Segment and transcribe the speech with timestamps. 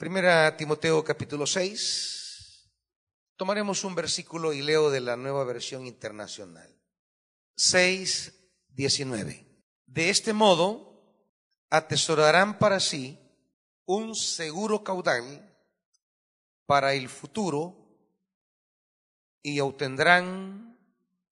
[0.00, 2.72] Primera Timoteo capítulo 6.
[3.36, 6.74] Tomaremos un versículo y leo de la nueva versión internacional.
[7.58, 8.32] 6,
[8.70, 9.46] 19.
[9.84, 11.04] De este modo
[11.68, 13.18] atesorarán para sí
[13.84, 15.54] un seguro caudal
[16.64, 17.76] para el futuro
[19.42, 20.78] y obtendrán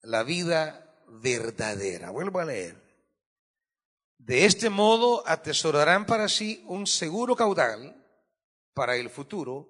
[0.03, 2.11] la vida verdadera.
[2.11, 2.77] Vuelvo a leer.
[4.19, 7.98] De este modo atesorarán para sí un seguro caudal
[8.79, 9.69] para el futuro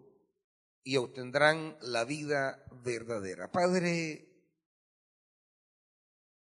[0.84, 3.50] y obtendrán la vida verdadera.
[3.50, 4.28] Padre,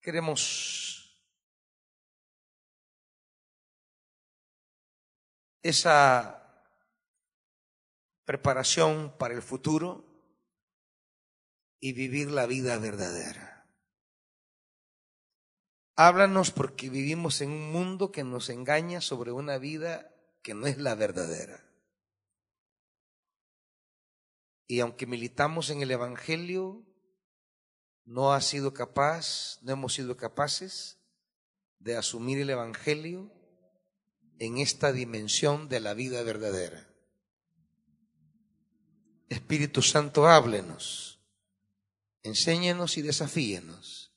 [0.02, 1.18] queremos
[5.64, 6.68] esa
[8.26, 10.04] preparación para el futuro
[11.80, 13.70] y vivir la vida verdadera.
[15.96, 20.78] Háblanos porque vivimos en un mundo que nos engaña sobre una vida que no es
[20.78, 21.69] la verdadera.
[24.72, 26.86] Y aunque militamos en el Evangelio,
[28.06, 31.00] no ha sido capaz, no hemos sido capaces
[31.80, 33.34] de asumir el Evangelio
[34.38, 36.88] en esta dimensión de la vida verdadera.
[39.28, 41.20] Espíritu Santo, háblenos,
[42.22, 44.14] enséñenos y desafíenos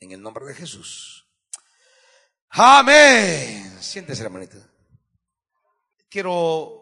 [0.00, 1.28] en el nombre de Jesús.
[2.48, 3.76] Amén.
[3.82, 4.56] Siéntese, hermanito.
[6.08, 6.75] Quiero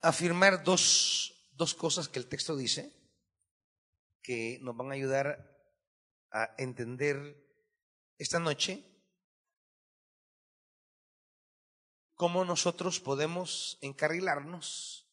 [0.00, 2.96] afirmar dos, dos cosas que el texto dice
[4.22, 5.50] que nos van a ayudar
[6.30, 7.36] a entender
[8.18, 8.84] esta noche
[12.14, 15.10] cómo nosotros podemos encarrilarnos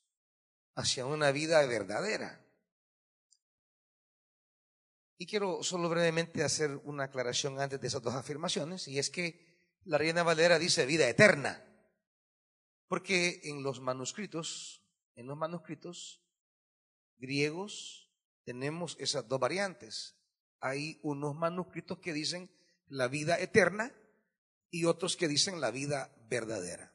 [0.76, 2.46] hacia una vida verdadera.
[5.18, 9.80] Y quiero solo brevemente hacer una aclaración antes de esas dos afirmaciones, y es que
[9.86, 11.64] la Reina Valera dice vida eterna.
[12.88, 14.82] Porque en los manuscritos,
[15.16, 16.22] en los manuscritos
[17.18, 18.10] griegos
[18.44, 20.16] tenemos esas dos variantes.
[20.60, 22.50] Hay unos manuscritos que dicen
[22.88, 23.94] la vida eterna
[24.72, 26.94] y otros que dicen la vida verdadera.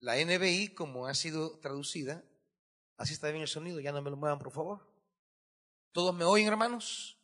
[0.00, 2.24] La NBI, como ha sido traducida,
[2.96, 4.92] así está bien el sonido, ya no me lo muevan, por favor.
[5.92, 7.18] ¿Todos me oyen, hermanos?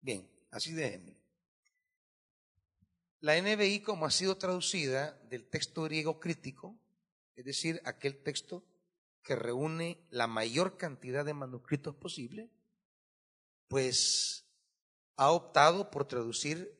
[0.00, 1.17] Bien, así déjenme.
[3.20, 6.78] La NBI, como ha sido traducida del texto griego crítico,
[7.34, 8.64] es decir, aquel texto
[9.22, 12.48] que reúne la mayor cantidad de manuscritos posible,
[13.66, 14.46] pues
[15.16, 16.78] ha optado por traducir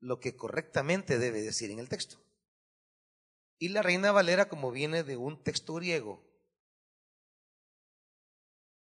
[0.00, 2.18] lo que correctamente debe decir en el texto.
[3.58, 6.22] Y la Reina Valera, como viene de un texto griego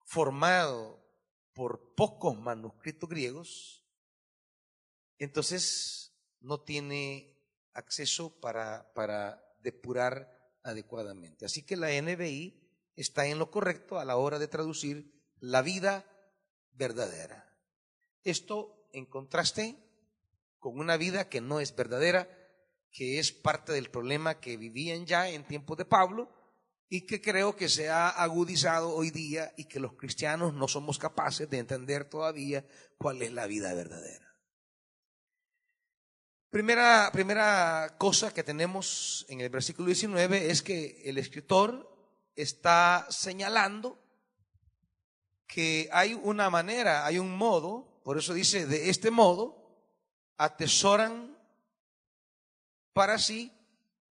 [0.04, 1.02] formado
[1.54, 3.84] por pocos manuscritos griegos,
[5.18, 6.03] entonces
[6.44, 7.34] no tiene
[7.72, 10.30] acceso para, depurar
[10.62, 11.46] adecuadamente.
[11.46, 12.60] Así que la NBI
[12.96, 16.04] está en lo correcto a la hora de traducir la vida
[16.72, 17.50] verdadera.
[18.22, 19.76] Esto en contraste
[20.58, 22.28] con una vida que no es verdadera,
[22.90, 26.30] que es parte del problema que vivían ya en tiempos de Pablo
[26.88, 30.98] y que creo que se ha agudizado hoy día y que los cristianos no somos
[30.98, 32.66] capaces de entender todavía
[32.98, 34.33] cuál es la vida verdadera.
[36.54, 41.92] Primera, primera cosa que tenemos en el versículo 19 es que el escritor
[42.36, 43.98] está señalando
[45.48, 49.66] que hay una manera, hay un modo, por eso dice, de este modo
[50.36, 51.36] atesoran
[52.92, 53.52] para sí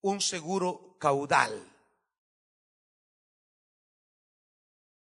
[0.00, 1.62] un seguro caudal.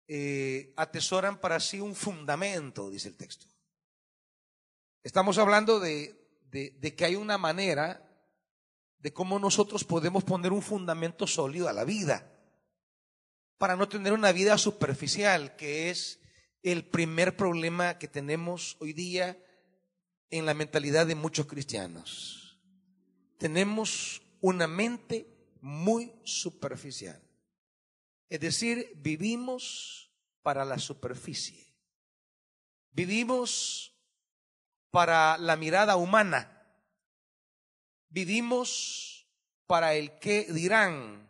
[0.07, 3.45] Eh, atesoran para sí un fundamento, dice el texto.
[5.03, 6.16] Estamos hablando de,
[6.51, 8.03] de, que hay una manera
[8.99, 12.33] de cómo nosotros podemos poner un fundamento sólido a la vida,
[13.57, 16.19] para no tener una vida superficial, que es
[16.63, 19.37] el primer problema que tenemos hoy día
[20.29, 22.59] en la mentalidad de muchos cristianos.
[23.37, 25.27] Tenemos una mente
[25.61, 27.21] muy superficial.
[28.29, 30.11] Es decir, vivimos
[30.41, 31.67] para la superficie.
[32.91, 33.96] Vivimos
[34.91, 36.65] para la mirada humana.
[38.09, 39.27] Vivimos
[39.67, 41.29] para el que dirán.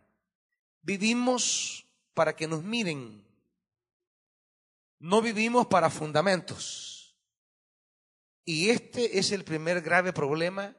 [0.81, 3.25] Vivimos para que nos miren.
[4.99, 7.15] No vivimos para fundamentos.
[8.45, 10.75] Y este es el primer grave problema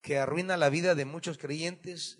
[0.00, 2.18] que arruina la vida de muchos creyentes,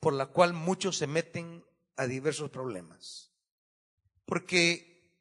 [0.00, 1.64] por la cual muchos se meten
[1.96, 3.32] a diversos problemas.
[4.24, 5.12] Porque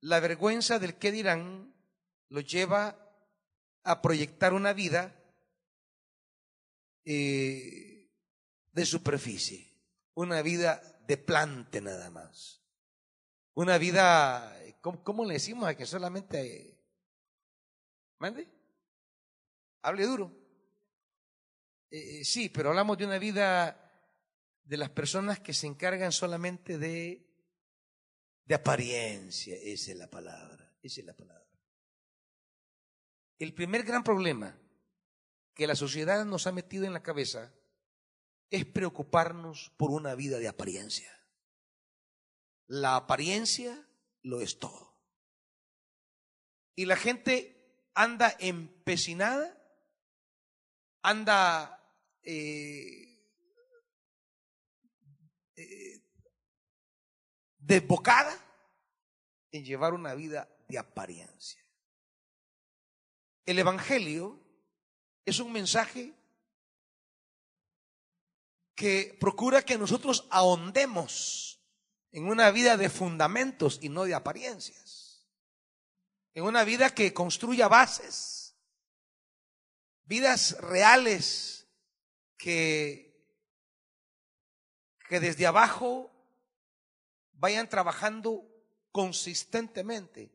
[0.00, 1.73] la vergüenza del que dirán
[2.34, 2.98] lo lleva
[3.84, 5.14] a proyectar una vida
[7.04, 8.10] eh,
[8.72, 9.72] de superficie,
[10.14, 12.60] una vida de plante nada más.
[13.54, 16.76] Una vida, ¿cómo, le decimos a que solamente...
[18.18, 18.48] ¿Mande?
[19.82, 20.36] Hable duro.
[21.88, 23.80] Eh, eh, sí, pero hablamos de una vida
[24.64, 27.32] de las personas que se encargan solamente de,
[28.44, 29.54] de apariencia.
[29.54, 31.43] Esa es la palabra, esa es la palabra.
[33.38, 34.58] El primer gran problema
[35.54, 37.52] que la sociedad nos ha metido en la cabeza
[38.50, 41.10] es preocuparnos por una vida de apariencia.
[42.66, 43.88] La apariencia
[44.22, 44.94] lo es todo.
[46.76, 49.56] Y la gente anda empecinada,
[51.02, 51.80] anda
[52.22, 53.04] eh,
[55.56, 56.02] eh,
[57.58, 58.36] desbocada
[59.52, 61.63] en llevar una vida de apariencia.
[63.46, 64.40] El Evangelio
[65.24, 66.14] es un mensaje
[68.74, 71.60] que procura que nosotros ahondemos
[72.10, 75.26] en una vida de fundamentos y no de apariencias.
[76.32, 78.56] En una vida que construya bases,
[80.04, 81.66] vidas reales
[82.36, 83.14] que,
[85.08, 86.10] que desde abajo
[87.32, 88.44] vayan trabajando
[88.90, 90.32] consistentemente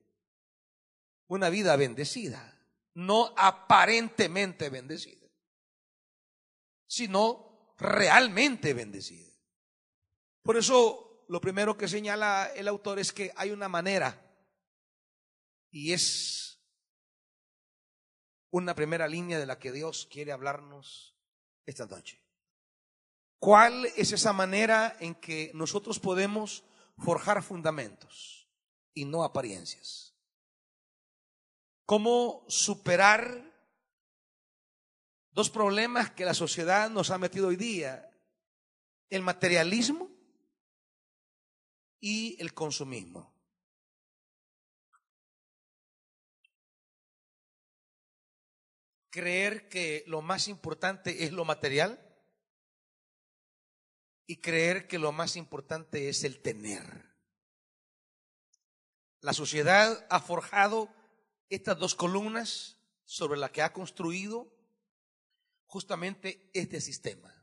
[1.28, 2.59] una vida bendecida,
[3.00, 5.26] no aparentemente bendecida,
[6.86, 9.32] sino realmente bendecida.
[10.44, 14.22] Por eso lo primero que señala el autor es que hay una manera
[15.72, 16.60] y es
[18.52, 21.16] una primera línea de la que Dios quiere hablarnos
[21.66, 22.22] esta noche.
[23.38, 26.66] ¿Cuál es esa manera en que nosotros podemos
[26.98, 28.50] forjar fundamentos
[28.94, 30.09] y no apariencias?
[31.90, 33.52] ¿Cómo superar
[35.32, 38.16] dos problemas que la sociedad nos ha metido hoy día,
[39.10, 40.08] el materialismo
[42.00, 43.34] y el consumismo.
[49.10, 52.00] Creer que lo más importante es lo material
[54.28, 57.16] y creer que lo más importante es el tener.
[59.22, 60.99] La sociedad ha forjado
[61.50, 64.54] estas dos columnas sobre las que ha construido
[65.66, 67.34] justamente este sistema.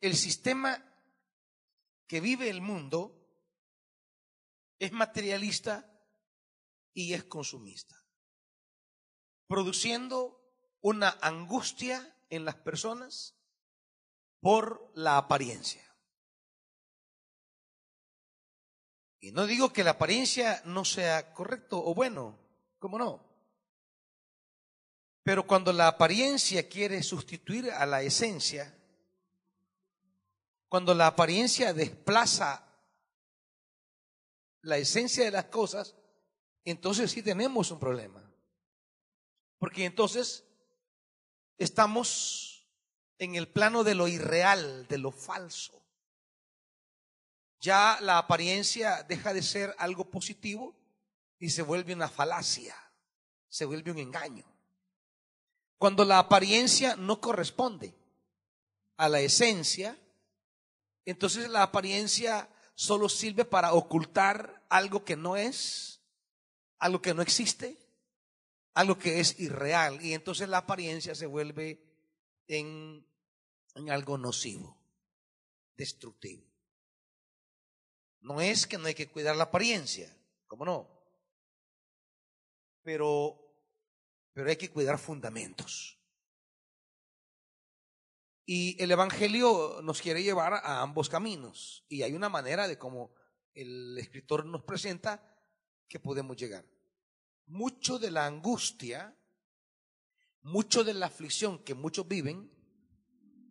[0.00, 0.84] El sistema
[2.06, 3.20] que vive el mundo
[4.78, 5.90] es materialista
[6.92, 8.04] y es consumista,
[9.46, 10.40] produciendo
[10.80, 13.34] una angustia en las personas
[14.40, 15.82] por la apariencia.
[19.20, 22.43] Y no digo que la apariencia no sea correcto o bueno,
[22.84, 23.18] ¿cómo no?
[25.22, 28.76] Pero cuando la apariencia quiere sustituir a la esencia,
[30.68, 32.62] cuando la apariencia desplaza
[34.60, 35.94] la esencia de las cosas,
[36.62, 38.22] entonces sí tenemos un problema.
[39.58, 40.44] Porque entonces
[41.56, 42.68] estamos
[43.16, 45.82] en el plano de lo irreal, de lo falso.
[47.60, 50.83] Ya la apariencia deja de ser algo positivo
[51.44, 52.74] y se vuelve una falacia,
[53.50, 54.46] se vuelve un engaño.
[55.76, 57.94] Cuando la apariencia no corresponde
[58.96, 59.94] a la esencia,
[61.04, 66.00] entonces la apariencia solo sirve para ocultar algo que no es,
[66.78, 67.76] algo que no existe,
[68.72, 70.02] algo que es irreal.
[70.02, 71.78] Y entonces la apariencia se vuelve
[72.48, 73.06] en,
[73.74, 74.78] en algo nocivo,
[75.76, 76.42] destructivo.
[78.22, 80.10] No es que no hay que cuidar la apariencia,
[80.46, 81.03] ¿cómo no?
[82.84, 83.44] Pero
[84.34, 85.98] pero hay que cuidar fundamentos.
[88.44, 91.86] Y el Evangelio nos quiere llevar a ambos caminos.
[91.88, 93.14] Y hay una manera de cómo
[93.54, 95.40] el escritor nos presenta
[95.88, 96.66] que podemos llegar.
[97.46, 99.16] Mucho de la angustia,
[100.42, 102.50] mucho de la aflicción que muchos viven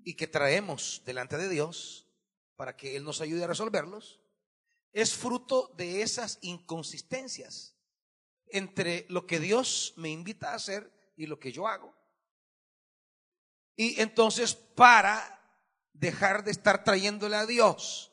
[0.03, 2.09] y que traemos delante de Dios
[2.57, 4.19] para que Él nos ayude a resolverlos,
[4.91, 7.72] es fruto de esas inconsistencias
[8.53, 11.93] entre lo que Dios me invita a hacer y lo que yo hago.
[13.75, 15.41] Y entonces para
[15.91, 18.11] dejar de estar trayéndole a Dios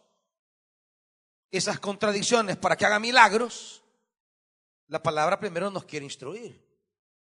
[1.51, 3.85] esas contradicciones para que haga milagros,
[4.87, 6.67] la palabra primero nos quiere instruir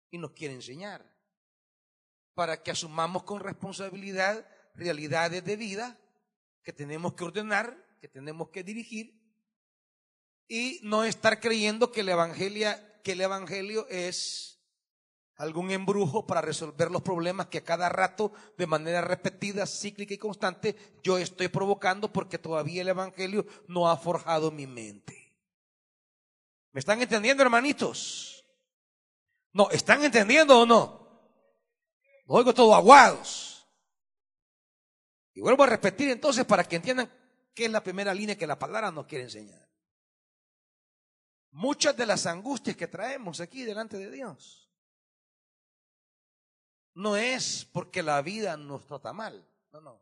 [0.09, 1.05] y nos quiere enseñar
[2.33, 5.99] para que asumamos con responsabilidad realidades de vida
[6.63, 9.19] que tenemos que ordenar, que tenemos que dirigir
[10.47, 12.69] y no estar creyendo que el evangelio
[13.01, 14.59] que el Evangelio es
[15.35, 20.19] algún embrujo para resolver los problemas que a cada rato, de manera repetida, cíclica y
[20.19, 25.35] constante, yo estoy provocando porque todavía el Evangelio no ha forjado mi mente.
[26.71, 28.45] ¿Me están entendiendo, hermanitos?
[29.53, 31.01] No, ¿están entendiendo o no?
[32.27, 33.67] oigo todo aguados.
[35.33, 37.11] Y vuelvo a repetir entonces para que entiendan
[37.53, 39.70] qué es la primera línea que la palabra nos quiere enseñar.
[41.51, 44.69] Muchas de las angustias que traemos aquí delante de Dios
[46.93, 50.01] no es porque la vida nos trata mal, no, no.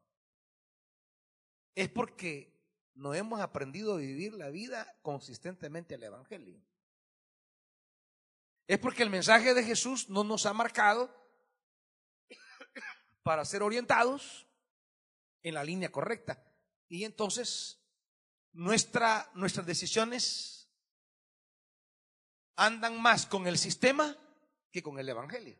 [1.75, 2.59] Es porque
[2.95, 6.61] no hemos aprendido a vivir la vida consistentemente al Evangelio.
[8.67, 11.09] Es porque el mensaje de Jesús no nos ha marcado
[13.23, 14.47] para ser orientados
[15.41, 16.43] en la línea correcta.
[16.87, 17.81] Y entonces
[18.51, 20.58] nuestra, nuestras decisiones
[22.59, 24.17] andan más con el sistema
[24.71, 25.57] que con el Evangelio.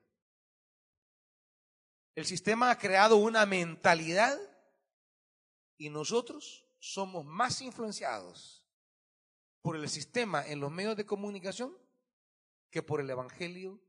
[2.13, 4.37] El sistema ha creado una mentalidad
[5.77, 8.65] y nosotros somos más influenciados
[9.61, 11.75] por el sistema en los medios de comunicación
[12.69, 13.81] que por el Evangelio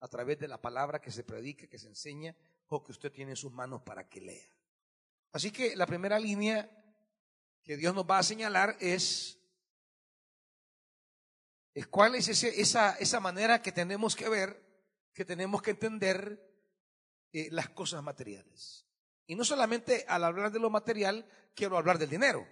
[0.00, 2.34] a través de la palabra que se predica, que se enseña
[2.68, 4.48] o que usted tiene en sus manos para que lea.
[5.32, 6.70] Así que la primera línea
[7.62, 9.38] que Dios nos va a señalar es,
[11.90, 14.62] cuál es esa, esa manera que tenemos que ver,
[15.12, 16.40] que tenemos que entender
[17.32, 18.86] eh, las cosas materiales.
[19.26, 22.46] Y no solamente al hablar de lo material, quiero hablar del dinero.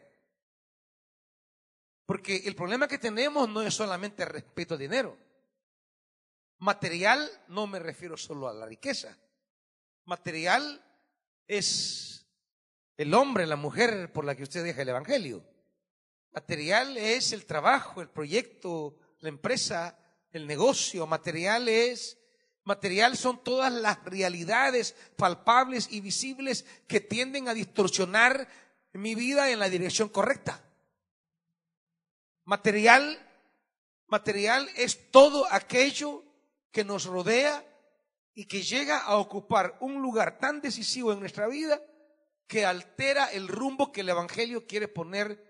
[2.04, 5.16] Porque el problema que tenemos no es solamente respeto al dinero.
[6.58, 9.16] Material no me refiero solo a la riqueza.
[10.04, 10.84] Material
[11.46, 12.26] es
[12.96, 15.44] el hombre, la mujer por la que usted deja el Evangelio.
[16.32, 19.98] Material es el trabajo, el proyecto, la empresa,
[20.30, 21.06] el negocio.
[21.06, 22.18] Material es
[22.64, 28.46] Material son todas las realidades palpables y visibles que tienden a distorsionar
[28.92, 30.62] mi vida en la dirección correcta.
[32.44, 33.18] Material,
[34.06, 36.22] material es todo aquello
[36.70, 37.66] que nos rodea
[38.34, 41.82] y que llega a ocupar un lugar tan decisivo en nuestra vida
[42.46, 45.42] que altera el rumbo que el Evangelio quiere poner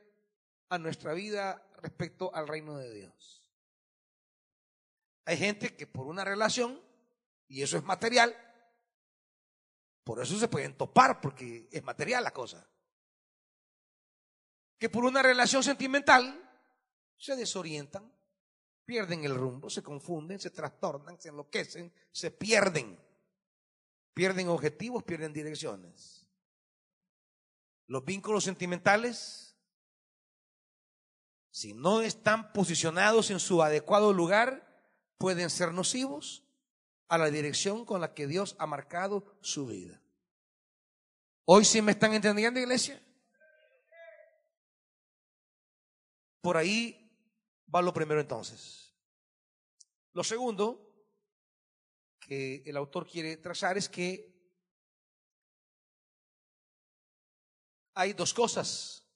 [0.70, 3.41] a nuestra vida respecto al reino de Dios.
[5.24, 6.80] Hay gente que por una relación,
[7.48, 8.34] y eso es material,
[10.04, 12.68] por eso se pueden topar, porque es material la cosa
[14.82, 16.42] que por una relación sentimental
[17.16, 18.12] se desorientan,
[18.84, 22.98] pierden el rumbo, se confunden, se trastornan, se enloquecen, se pierden.
[24.12, 26.26] Pierden objetivos, pierden direcciones.
[27.86, 29.56] Los vínculos sentimentales,
[31.52, 34.71] si no están posicionados en su adecuado lugar,
[35.18, 36.44] pueden ser nocivos
[37.08, 40.02] a la dirección con la que Dios ha marcado su vida.
[41.44, 43.02] Hoy sí me están entendiendo, iglesia.
[46.40, 47.14] Por ahí
[47.72, 48.94] va lo primero entonces.
[50.12, 50.88] Lo segundo
[52.20, 54.32] que el autor quiere trazar es que
[57.94, 59.06] hay dos cosas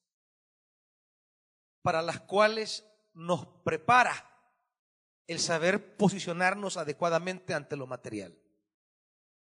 [1.83, 2.85] para las cuales
[3.15, 4.36] nos prepara
[5.27, 8.39] el saber posicionarnos adecuadamente ante lo material.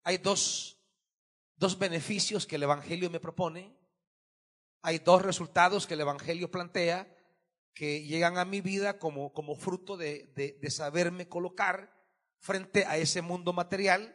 [0.03, 0.81] Hay dos,
[1.57, 3.77] dos beneficios que el Evangelio me propone,
[4.83, 7.15] hay dos resultados que el Evangelio plantea
[7.75, 11.95] que llegan a mi vida como, como fruto de, de, saberme colocar
[12.39, 14.15] frente a ese mundo material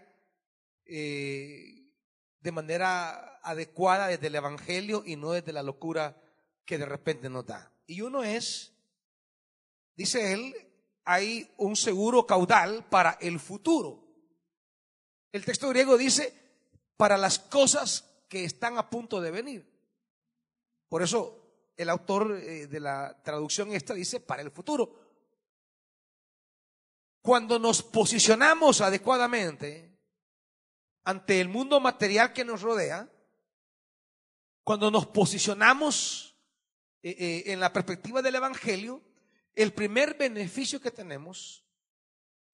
[0.85, 1.93] eh,
[2.39, 6.21] de manera adecuada desde el Evangelio y no desde la locura
[6.65, 7.73] que de repente nos da.
[7.85, 8.73] Y uno es,
[9.95, 10.53] dice él,
[11.05, 14.03] hay un seguro caudal para el futuro.
[15.31, 16.33] El texto griego dice,
[16.97, 19.73] para las cosas que están a punto de venir.
[20.87, 21.43] Por eso
[21.75, 24.99] el autor eh, de la traducción esta dice para el futuro.
[27.21, 29.97] Cuando nos posicionamos adecuadamente
[31.03, 33.09] ante el mundo material que nos rodea,
[34.63, 36.35] cuando nos posicionamos
[37.01, 39.01] eh, eh, en la perspectiva del Evangelio,
[39.55, 41.63] el primer beneficio que tenemos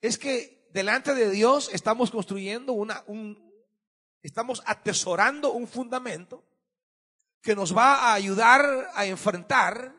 [0.02, 3.54] es que delante de Dios estamos construyendo una, un,
[4.22, 6.44] estamos atesorando un fundamento
[7.42, 9.96] que nos va a ayudar a enfrentar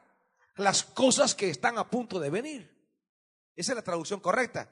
[0.57, 2.80] las cosas que están a punto de venir.
[3.57, 4.71] Esa es la traducción correcta.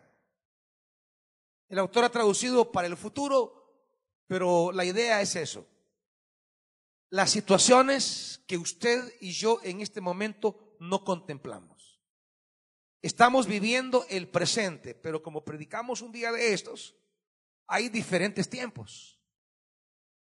[1.69, 3.85] El autor ha traducido para el futuro,
[4.27, 5.67] pero la idea es eso.
[7.11, 11.78] Las situaciones que usted y yo en este momento no contemplamos.
[13.01, 16.97] Estamos viviendo el presente, pero como predicamos un día de estos,
[17.67, 19.21] hay diferentes tiempos.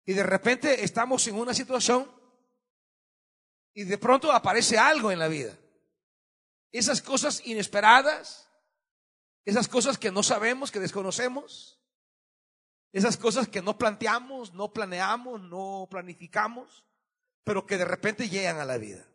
[0.06, 2.12] Y de repente estamos en una situación
[3.74, 5.58] y de pronto aparece algo en la vida.
[6.72, 8.50] Esas cosas inesperadas,
[9.46, 11.80] esas cosas que no sabemos, que desconocemos,
[12.92, 16.86] esas cosas que no planteamos, no planeamos, no planificamos,
[17.44, 19.08] pero que de repente llegan a la vida.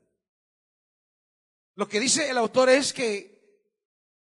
[1.74, 3.37] Lo que dice el autor es que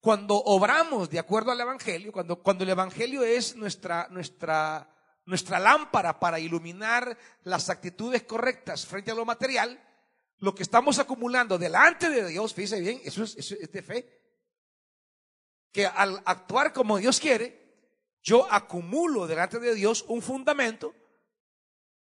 [0.04, 4.86] cuando obramos de acuerdo al Evangelio, cuando, cuando el Evangelio es nuestra, nuestra,
[5.24, 9.82] nuestra lámpara para iluminar las actitudes correctas frente a lo material,
[10.40, 14.20] lo que estamos acumulando delante de Dios, fíjese bien, eso es, eso es de fe,
[15.72, 17.88] que al actuar como Dios quiere,
[18.22, 20.94] yo acumulo delante de Dios un fundamento,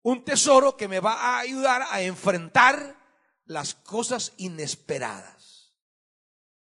[0.02, 3.02] un tesoro que me va a ayudar a enfrentar
[3.46, 5.74] las cosas inesperadas.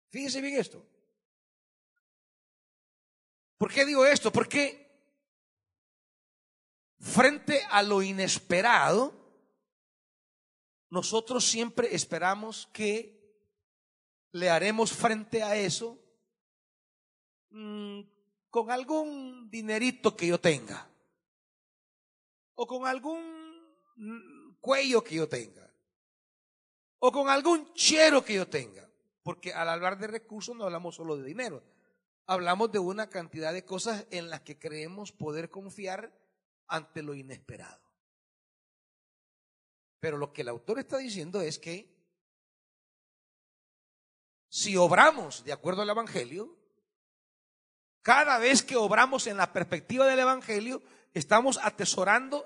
[0.10, 0.88] Fíjese bien esto.
[3.62, 4.32] ¿Por qué digo esto?
[4.32, 4.90] Porque
[6.98, 9.14] frente a lo inesperado,
[10.90, 13.22] nosotros siempre esperamos que
[14.32, 15.96] le haremos frente a eso
[17.52, 18.02] mm,
[18.50, 20.90] con algún dinerito que yo tenga,
[22.56, 25.72] o con algún cuello que yo tenga,
[26.98, 28.90] o con algún chero que yo tenga,
[29.22, 31.62] porque al hablar de recursos no hablamos solo de dinero,
[32.26, 36.12] hablamos de una cantidad de cosas en las que creemos poder confiar
[36.68, 37.82] ante lo inesperado.
[40.00, 41.92] Pero lo que el autor está diciendo es que
[44.50, 46.58] si obramos de acuerdo al Evangelio,
[48.02, 50.82] cada vez que obramos en la perspectiva del Evangelio,
[51.14, 52.46] estamos atesorando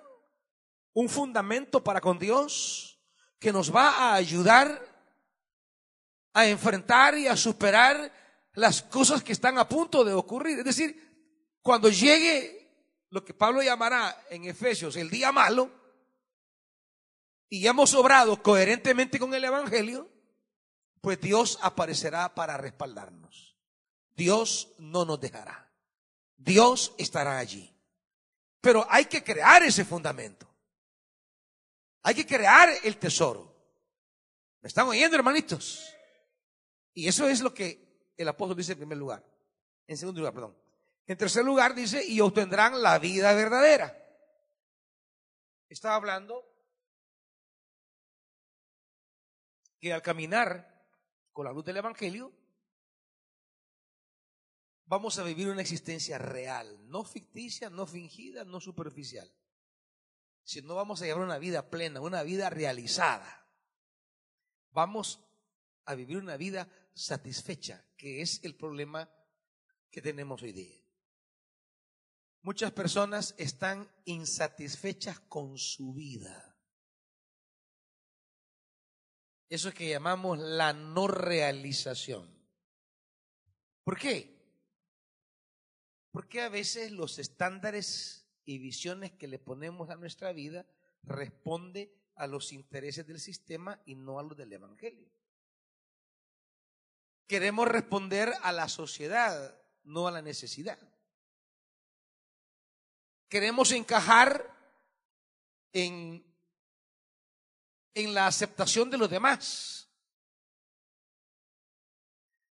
[0.94, 3.00] un fundamento para con Dios
[3.40, 4.96] que nos va a ayudar
[6.34, 8.12] a enfrentar y a superar
[8.56, 10.60] las cosas que están a punto de ocurrir.
[10.60, 12.66] Es decir, cuando llegue
[13.10, 15.70] lo que Pablo llamará en Efesios el día malo,
[17.50, 20.10] y hemos obrado coherentemente con el Evangelio,
[21.02, 23.56] pues Dios aparecerá para respaldarnos.
[24.16, 25.72] Dios no nos dejará.
[26.38, 27.74] Dios estará allí.
[28.62, 30.48] Pero hay que crear ese fundamento.
[32.02, 33.56] Hay que crear el tesoro.
[34.62, 35.86] ¿Me están oyendo, hermanitos?
[36.94, 39.24] Y eso es lo que el apóstol dice en primer lugar.
[39.88, 40.58] En segundo lugar, perdón.
[41.08, 44.02] En tercer lugar dice, y obtendrán la vida verdadera.
[45.70, 46.44] Estaba hablando
[49.80, 50.88] que al caminar
[51.32, 52.32] con la luz del Evangelio,
[54.86, 59.32] vamos a vivir una existencia real, no ficticia, no fingida, no superficial,
[60.44, 63.48] sino vamos a llevar una vida plena, una vida realizada.
[64.72, 65.20] Vamos
[65.86, 69.10] a vivir una vida satisfecha, que es el problema
[69.92, 70.82] que tenemos hoy día.
[72.42, 76.58] Muchas personas están insatisfechas con su vida.
[79.50, 82.30] Eso es que llamamos la no realización.
[83.84, 84.36] ¿Por qué?
[86.12, 90.66] ¿Por qué a veces los estándares y visiones que le ponemos a nuestra vida
[91.04, 95.10] responde a los intereses del sistema y no a los del Evangelio?
[97.28, 100.78] Queremos responder a la sociedad, no a la necesidad.
[103.30, 104.54] Queremos encajar
[105.74, 106.24] en,
[107.96, 109.90] en la aceptación de los demás.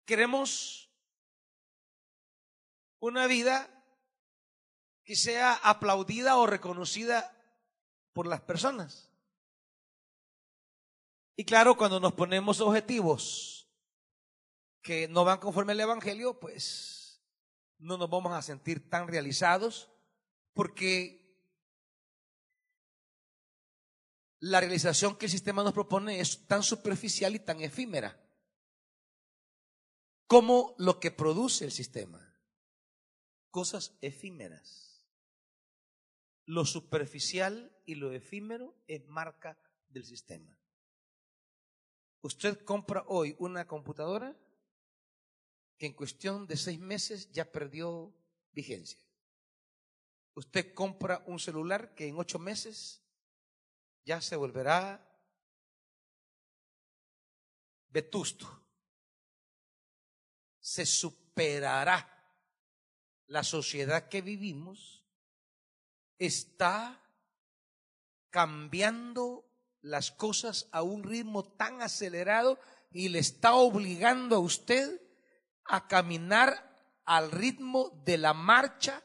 [0.05, 0.89] Queremos
[2.99, 3.69] una vida
[5.03, 7.35] que sea aplaudida o reconocida
[8.13, 9.09] por las personas.
[11.35, 13.60] Y claro, cuando nos ponemos objetivos
[14.81, 17.21] que no van conforme al Evangelio, pues
[17.77, 19.91] no nos vamos a sentir tan realizados
[20.53, 21.21] porque
[24.39, 28.19] la realización que el sistema nos propone es tan superficial y tan efímera
[30.27, 32.31] como lo que produce el sistema
[33.51, 35.05] cosas efímeras.
[36.45, 40.57] Lo superficial y lo efímero es marca del sistema.
[42.21, 44.35] Usted compra hoy una computadora
[45.81, 48.13] que en cuestión de seis meses ya perdió
[48.51, 48.99] vigencia.
[50.35, 53.01] Usted compra un celular que en ocho meses
[54.05, 55.03] ya se volverá
[57.89, 58.47] vetusto.
[60.59, 62.07] Se superará
[63.25, 65.03] la sociedad que vivimos
[66.19, 67.01] está
[68.29, 69.49] cambiando
[69.81, 72.59] las cosas a un ritmo tan acelerado
[72.91, 75.00] y le está obligando a usted
[75.71, 76.69] a caminar
[77.05, 79.01] al ritmo de la marcha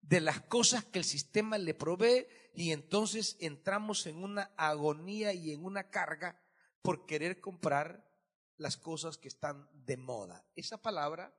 [0.00, 5.52] de las cosas que el sistema le provee y entonces entramos en una agonía y
[5.52, 6.40] en una carga
[6.82, 8.08] por querer comprar
[8.56, 10.44] las cosas que están de moda.
[10.54, 11.36] Esa palabra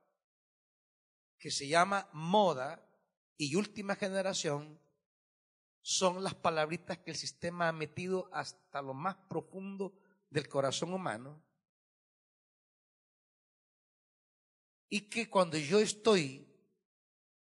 [1.38, 2.86] que se llama moda
[3.38, 4.78] y última generación
[5.80, 9.94] son las palabritas que el sistema ha metido hasta lo más profundo
[10.28, 11.42] del corazón humano
[14.90, 16.46] y que cuando yo estoy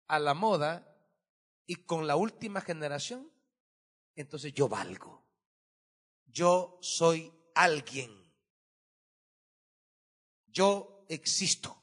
[0.07, 0.85] a la moda
[1.65, 3.31] y con la última generación,
[4.15, 5.25] entonces yo valgo.
[6.25, 8.11] Yo soy alguien.
[10.47, 11.81] Yo existo.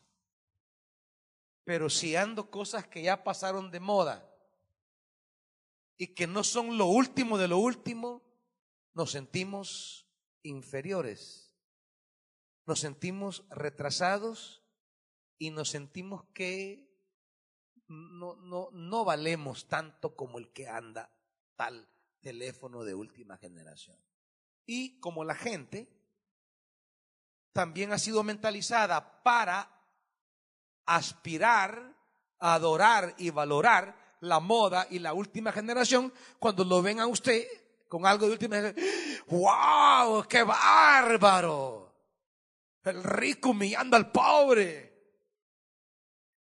[1.65, 4.31] Pero si ando cosas que ya pasaron de moda
[5.97, 8.23] y que no son lo último de lo último,
[8.93, 10.07] nos sentimos
[10.43, 11.57] inferiores.
[12.67, 14.66] Nos sentimos retrasados
[15.39, 16.87] y nos sentimos que
[17.89, 21.11] no, no, no valemos tanto como el que anda
[21.57, 21.89] tal
[22.21, 23.97] teléfono de última generación.
[24.67, 25.89] Y como la gente
[27.53, 29.71] también ha sido mentalizada para
[30.85, 31.95] aspirar,
[32.39, 37.47] adorar y valorar la moda y la última generación, cuando lo ven a usted
[37.89, 38.87] con algo de última generación,
[39.29, 40.25] ¡wow!
[40.29, 41.95] ¡Qué bárbaro!
[42.83, 44.96] El rico humillando al pobre.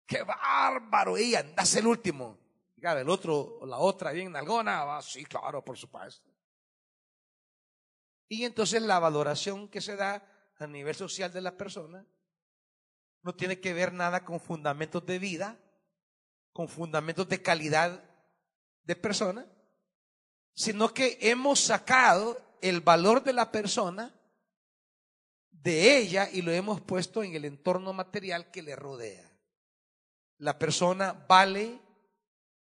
[0.07, 1.19] ¡Qué bárbaro!
[1.19, 2.38] Y andas el último.
[2.81, 6.31] El otro, la otra bien nalgona, va, sí, claro, por supuesto.
[8.29, 10.25] Y entonces la valoración que se da
[10.59, 12.07] a nivel social de la persona
[13.23, 15.59] no tiene que ver nada con fundamentos de vida,
[16.53, 18.05] con fundamentos de calidad
[18.85, 19.47] de persona,
[20.55, 24.14] sino que hemos sacado el valor de la persona
[25.51, 29.26] de ella y lo hemos puesto en el entorno material que le rodea.
[30.38, 31.81] La persona vale,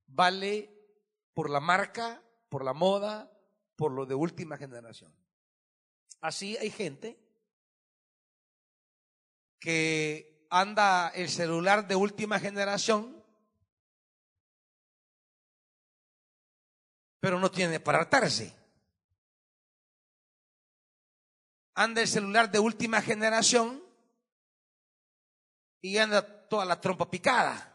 [0.08, 0.72] vale
[1.34, 3.32] por la marca, por la moda,
[3.76, 5.14] por lo de última generación.
[6.22, 7.20] Así hay gente
[9.60, 13.24] que anda el celular de última generación,
[17.20, 18.56] pero no tiene para hartarse.
[21.74, 23.85] Anda el celular de última generación
[25.86, 27.72] y anda toda la trompa picada.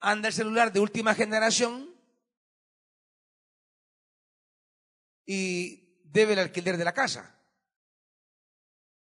[0.00, 1.94] Anda el celular de última generación
[5.24, 7.38] y debe el alquiler de la casa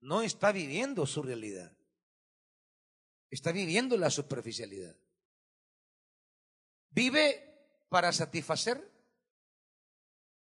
[0.02, 1.72] no está viviendo su realidad.
[3.30, 4.94] Está viviendo la superficialidad.
[6.90, 8.92] Vive para satisfacer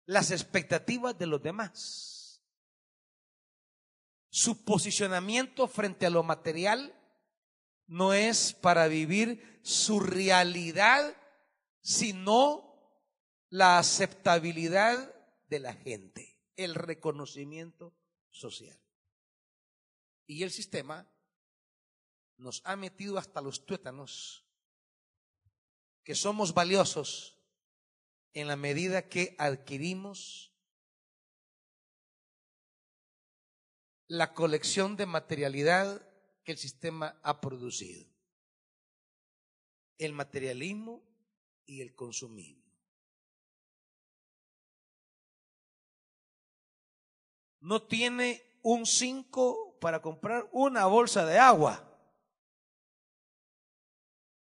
[0.06, 2.12] las expectativas de los demás.
[4.33, 6.99] Su posicionamiento frente a lo material
[7.85, 11.15] no es para vivir su realidad,
[11.81, 12.97] sino
[13.51, 15.13] la aceptabilidad
[15.49, 17.93] de la gente, el reconocimiento
[18.31, 18.75] social.
[20.25, 21.07] Y el sistema
[22.37, 24.47] nos ha metido hasta los tuétanos
[26.01, 27.37] que somos valiosos
[28.33, 30.52] en la medida que adquirimos
[34.13, 35.99] la colección de materialidad
[36.43, 38.06] que el sistema ha producido.
[39.97, 41.02] El materialismo
[41.65, 42.63] y el consumismo.
[47.60, 51.84] No tiene un 5 para comprar una bolsa de agua.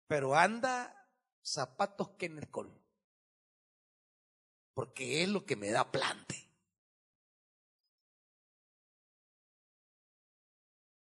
[0.08, 1.08] Pero anda
[1.42, 2.76] zapatos Kenercol.
[4.74, 6.49] Porque es lo que me da plante.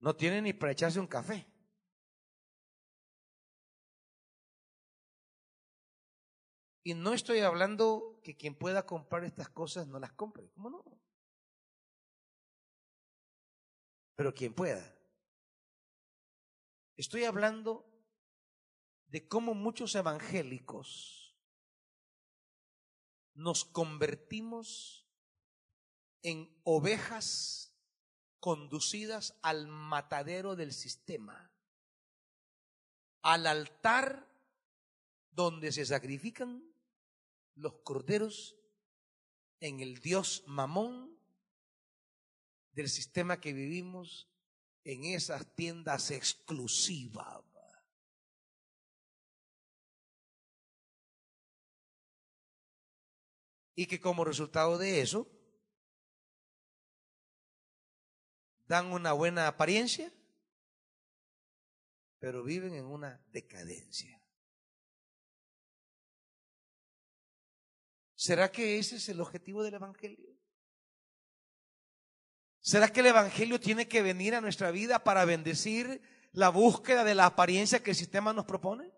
[0.05, 1.45] No tiene ni para echarse un café.
[6.83, 10.49] Y no estoy hablando que quien pueda comprar estas cosas no las compre.
[10.53, 10.95] ¿Cómo no?
[14.15, 14.95] pero quien pueda.
[16.97, 17.85] Estoy hablando
[19.07, 21.37] de cómo muchos evangélicos
[23.33, 25.05] nos convertimos
[26.21, 27.74] en ovejas
[28.45, 31.51] conducidas al matadero del sistema,
[33.23, 34.31] al altar
[35.31, 36.63] donde se sacrifican
[37.55, 38.55] los corderos
[39.61, 41.17] en el dios Mamón
[42.73, 44.29] del sistema que vivimos
[44.83, 47.43] en esas tiendas exclusivas.
[53.73, 55.34] Y que como resultado de eso
[58.67, 60.11] dan una buena apariencia,
[62.19, 64.19] pero viven en una decadencia.
[68.15, 70.35] ¿Será que ese es el objetivo del Evangelio?
[72.59, 76.01] ¿Será que el Evangelio tiene que venir a nuestra vida para bendecir
[76.31, 78.94] la búsqueda de la apariencia que el sistema nos propone?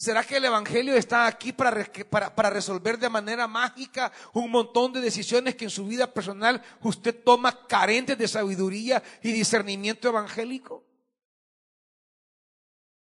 [0.00, 5.00] ¿Será que el Evangelio está aquí para, para, resolver de manera mágica un montón de
[5.00, 10.84] decisiones que en su vida personal usted toma carentes de sabiduría y discernimiento evangélico?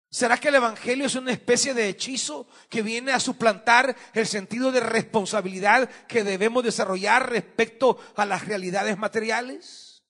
[0.09, 4.71] ¿Será que el Evangelio es una especie de hechizo que viene a suplantar el sentido
[4.71, 10.01] de responsabilidad que debemos desarrollar respecto a las realidades materiales?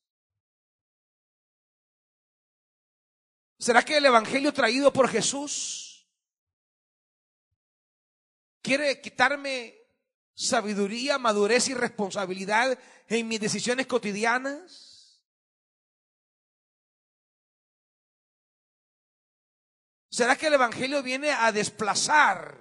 [3.60, 5.81] ¿Será que el Evangelio traído por Jesús
[8.62, 9.76] quiere quitarme
[10.34, 14.92] sabiduría, madurez y responsabilidad en mis decisiones cotidianas?
[20.10, 22.60] ¿Será que el Evangelio viene a desplazar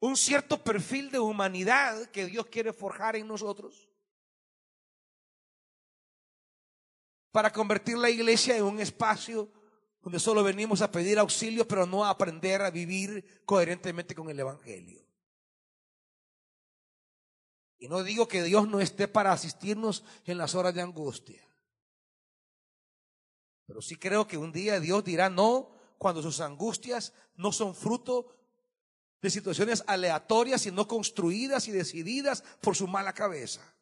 [0.00, 3.88] un cierto perfil de humanidad que Dios quiere forjar en nosotros?
[7.32, 9.50] Para convertir la iglesia en un espacio
[10.04, 14.38] donde solo venimos a pedir auxilio, pero no a aprender a vivir coherentemente con el
[14.38, 15.02] Evangelio.
[17.78, 21.42] Y no digo que Dios no esté para asistirnos en las horas de angustia.
[23.66, 28.28] Pero sí creo que un día Dios dirá no cuando sus angustias no son fruto
[29.22, 33.74] de situaciones aleatorias, sino construidas y decididas por su mala cabeza.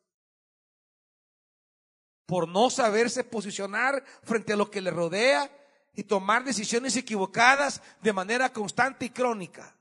[2.26, 5.58] Por no saberse posicionar frente a lo que le rodea
[5.94, 9.76] y tomar decisiones equivocadas de manera constante y crónica.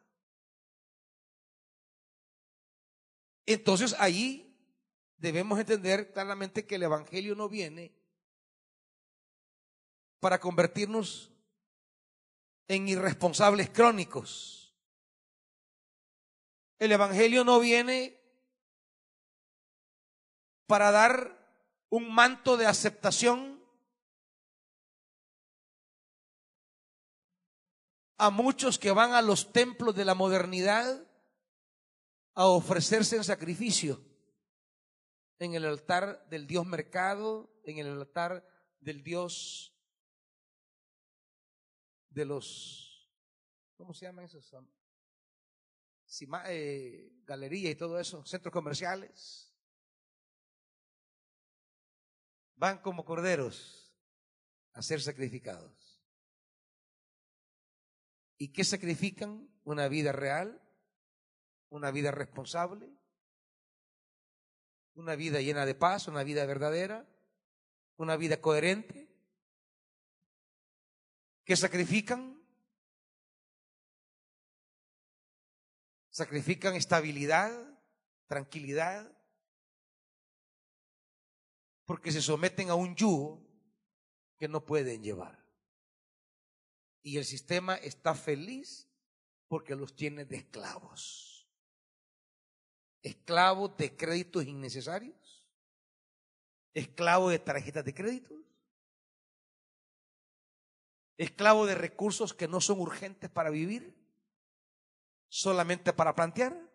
[3.46, 4.56] Entonces ahí
[5.18, 7.94] debemos entender claramente que el Evangelio no viene
[10.20, 11.32] para convertirnos
[12.68, 14.74] en irresponsables crónicos.
[16.80, 18.20] El Evangelio no viene
[20.68, 21.38] para dar
[21.90, 23.61] un manto de aceptación
[28.22, 31.08] a muchos que van a los templos de la modernidad
[32.36, 34.06] a ofrecerse en sacrificio
[35.40, 38.48] en el altar del Dios mercado, en el altar
[38.80, 39.76] del Dios
[42.12, 43.12] de los,
[43.76, 44.54] ¿cómo se llaman esos?
[46.46, 49.52] Eh, galería y todo eso, centros comerciales.
[52.54, 53.92] Van como corderos
[54.74, 55.81] a ser sacrificados.
[58.42, 59.48] ¿Y qué sacrifican?
[59.66, 60.60] Una vida real,
[61.70, 62.90] una vida responsable,
[64.96, 67.08] una vida llena de paz, una vida verdadera,
[67.98, 69.16] una vida coherente.
[71.44, 72.42] ¿Qué sacrifican?
[76.10, 77.52] Sacrifican estabilidad,
[78.26, 79.16] tranquilidad,
[81.86, 83.48] porque se someten a un yugo
[84.40, 85.41] que no pueden llevar.
[87.04, 88.88] Y el sistema está feliz
[89.48, 91.48] porque los tiene de esclavos.
[93.02, 95.48] Esclavos de créditos innecesarios.
[96.74, 98.38] Esclavos de tarjetas de créditos.
[101.18, 103.96] Esclavos de recursos que no son urgentes para vivir.
[105.28, 106.72] Solamente para plantear.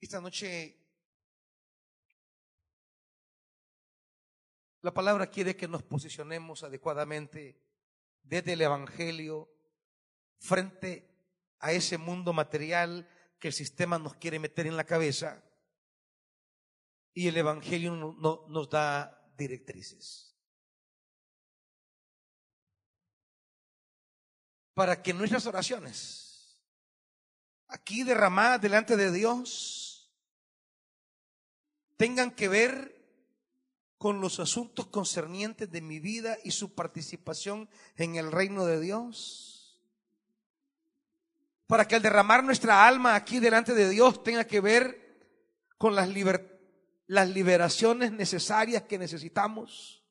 [0.00, 0.85] Esta noche
[4.86, 7.60] La palabra quiere que nos posicionemos adecuadamente
[8.22, 9.52] desde el Evangelio
[10.38, 11.10] frente
[11.58, 15.42] a ese mundo material que el sistema nos quiere meter en la cabeza
[17.12, 20.38] y el Evangelio no, nos da directrices.
[24.72, 26.62] Para que nuestras oraciones,
[27.66, 30.16] aquí derramadas delante de Dios,
[31.96, 32.95] tengan que ver
[33.98, 39.80] con los asuntos concernientes de mi vida y su participación en el reino de Dios.
[41.66, 45.06] Para que al derramar nuestra alma aquí delante de Dios tenga que ver
[45.78, 46.08] con las,
[47.06, 50.04] las liberaciones necesarias que necesitamos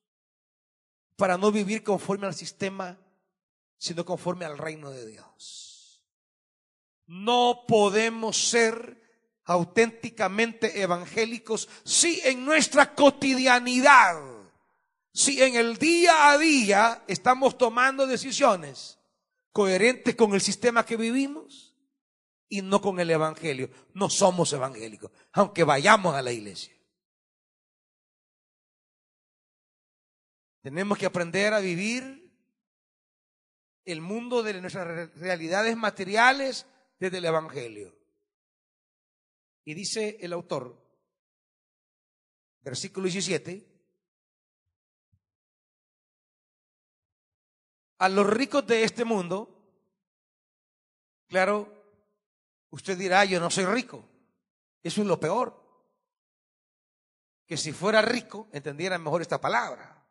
[1.15, 2.99] para no vivir conforme al sistema,
[3.77, 6.03] sino conforme al reino de Dios.
[7.07, 9.04] No podemos ser
[9.45, 14.21] auténticamente evangélicos si en nuestra cotidianidad,
[15.13, 18.99] si en el día a día estamos tomando decisiones
[19.51, 21.75] coherentes con el sistema que vivimos,
[22.49, 23.69] y no con el Evangelio.
[23.93, 26.73] No somos evangélicos, aunque vayamos a la iglesia.
[30.61, 32.33] Tenemos que aprender a vivir
[33.85, 36.65] el mundo de nuestras realidades materiales
[36.99, 37.95] desde el Evangelio.
[39.65, 40.79] Y dice el autor,
[42.61, 43.75] versículo 17,
[47.97, 49.49] a los ricos de este mundo,
[51.27, 51.71] claro,
[52.69, 54.07] usted dirá, yo no soy rico.
[54.83, 55.63] Eso es lo peor.
[57.47, 60.05] Que si fuera rico, entendiera mejor esta palabra.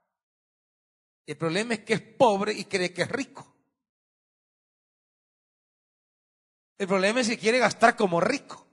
[1.26, 3.54] El problema es que es pobre y cree que es rico.
[6.76, 8.66] El problema es que quiere gastar como rico.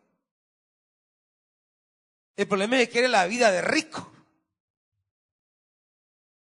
[2.35, 4.11] El problema es que quiere la vida de rico.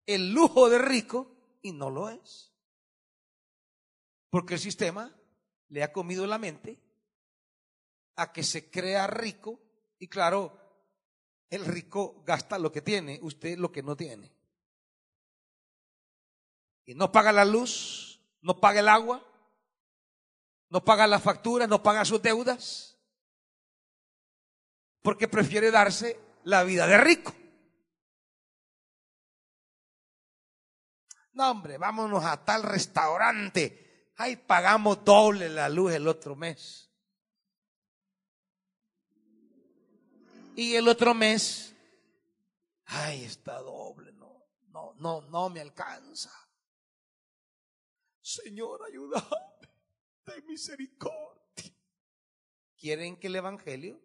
[0.05, 2.51] El lujo de rico y no lo es.
[4.29, 5.13] Porque el sistema
[5.69, 6.79] le ha comido la mente
[8.15, 9.59] a que se crea rico
[9.99, 10.57] y claro,
[11.49, 14.31] el rico gasta lo que tiene, usted lo que no tiene.
[16.85, 19.25] Y no paga la luz, no paga el agua,
[20.69, 22.90] no paga las facturas, no paga sus deudas,
[25.01, 27.33] porque prefiere darse la vida de rico.
[31.33, 33.81] No, hombre, vámonos a tal restaurante
[34.23, 36.91] Ay, pagamos doble la luz el otro mes.
[40.55, 41.75] Y el otro mes,
[42.85, 46.31] ay, está doble, no, no, no, no me alcanza.
[48.21, 49.25] Señor, ayúdame,
[50.27, 51.75] de misericordia.
[52.77, 53.99] ¿Quieren que el Evangelio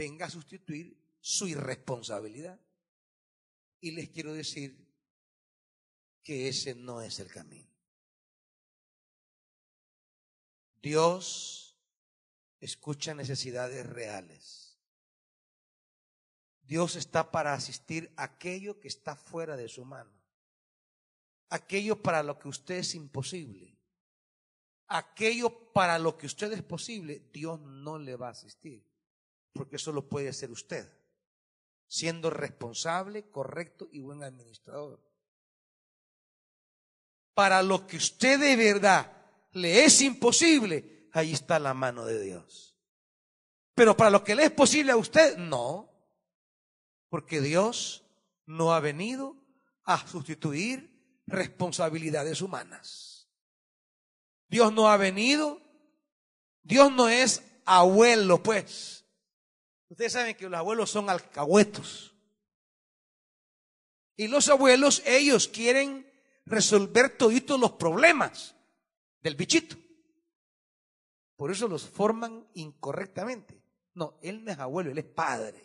[0.00, 2.58] venga a sustituir su irresponsabilidad?
[3.80, 4.88] Y les quiero decir
[6.22, 7.70] que ese no es el camino.
[10.80, 11.78] Dios
[12.60, 14.78] escucha necesidades reales.
[16.62, 20.18] Dios está para asistir a aquello que está fuera de su mano.
[21.50, 23.76] Aquello para lo que usted es imposible.
[24.86, 28.89] Aquello para lo que usted es posible, Dios no le va a asistir.
[29.52, 30.90] Porque eso lo puede hacer usted.
[31.86, 35.00] Siendo responsable, correcto y buen administrador.
[37.34, 39.12] Para lo que usted de verdad
[39.52, 42.76] le es imposible, ahí está la mano de Dios.
[43.74, 45.90] Pero para lo que le es posible a usted, no.
[47.08, 48.04] Porque Dios
[48.46, 49.36] no ha venido
[49.84, 53.28] a sustituir responsabilidades humanas.
[54.48, 55.62] Dios no ha venido,
[56.62, 58.99] Dios no es abuelo, pues.
[59.90, 62.14] Ustedes saben que los abuelos son alcahuetos.
[64.16, 66.08] Y los abuelos, ellos quieren
[66.46, 68.54] resolver toditos los problemas
[69.20, 69.76] del bichito.
[71.36, 73.60] Por eso los forman incorrectamente.
[73.94, 75.60] No, él no es abuelo, él es padre.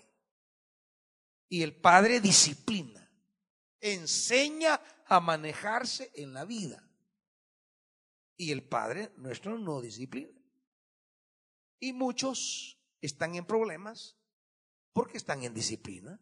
[1.48, 3.08] Y el padre disciplina,
[3.80, 6.82] enseña a manejarse en la vida.
[8.38, 10.34] Y el padre nuestro no disciplina.
[11.80, 12.75] Y muchos
[13.06, 14.18] están en problemas
[14.94, 16.20] porque están en disciplina,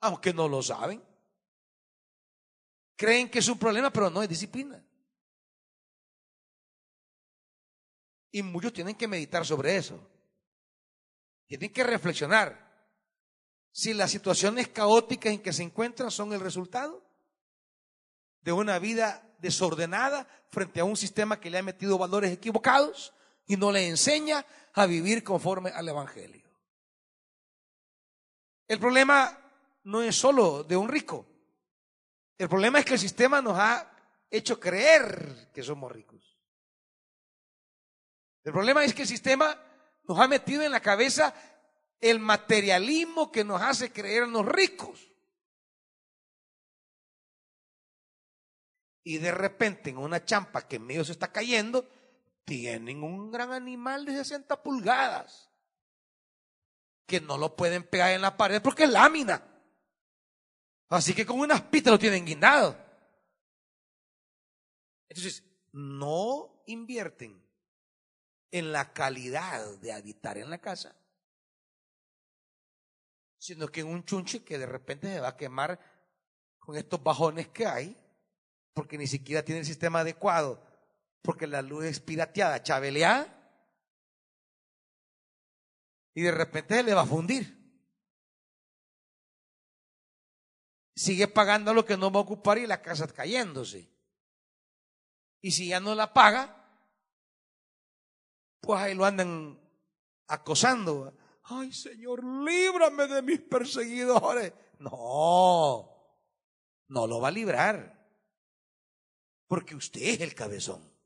[0.00, 1.02] aunque no lo saben.
[2.96, 4.84] Creen que es un problema, pero no es disciplina.
[8.30, 10.00] Y muchos tienen que meditar sobre eso.
[11.46, 12.68] Tienen que reflexionar
[13.72, 17.02] si las situaciones caóticas en que se encuentran son el resultado
[18.42, 23.12] de una vida desordenada frente a un sistema que le ha metido valores equivocados
[23.48, 26.46] y no le enseña a vivir conforme al Evangelio.
[28.68, 29.36] El problema
[29.84, 31.26] no es solo de un rico.
[32.36, 33.90] El problema es que el sistema nos ha
[34.30, 36.36] hecho creer que somos ricos.
[38.44, 39.58] El problema es que el sistema
[40.04, 41.34] nos ha metido en la cabeza
[42.00, 45.10] el materialismo que nos hace creernos ricos.
[49.02, 51.88] Y de repente en una champa que medio se está cayendo,
[52.48, 55.50] tienen un gran animal de 60 pulgadas
[57.04, 59.46] que no lo pueden pegar en la pared porque es lámina.
[60.88, 62.74] Así que con unas pitas lo tienen guindado.
[65.10, 67.46] Entonces, no invierten
[68.50, 70.96] en la calidad de habitar en la casa,
[73.36, 75.78] sino que en un chunche que de repente se va a quemar
[76.58, 77.94] con estos bajones que hay,
[78.72, 80.66] porque ni siquiera tiene el sistema adecuado,
[81.22, 83.38] porque la luz es pirateada, chabeleada,
[86.14, 87.56] y de repente le va a fundir.
[90.96, 93.88] Sigue pagando lo que no va a ocupar y la casa cayéndose.
[95.40, 96.58] Y si ya no la paga,
[98.60, 99.60] pues ahí lo andan
[100.26, 101.16] acosando.
[101.44, 104.52] Ay, Señor, líbrame de mis perseguidores.
[104.80, 105.88] No,
[106.88, 107.96] no lo va a librar.
[109.46, 110.97] Porque usted es el cabezón.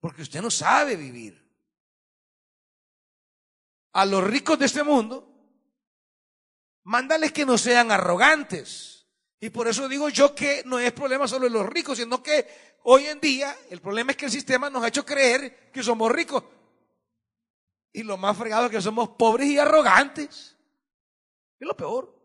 [0.00, 1.38] Porque usted no sabe vivir.
[3.92, 5.30] A los ricos de este mundo,
[6.84, 9.06] mándales que no sean arrogantes.
[9.40, 12.76] Y por eso digo yo que no es problema solo de los ricos, sino que
[12.84, 16.10] hoy en día el problema es que el sistema nos ha hecho creer que somos
[16.12, 16.44] ricos.
[17.92, 20.56] Y lo más fregado es que somos pobres y arrogantes.
[21.58, 22.19] Es lo peor.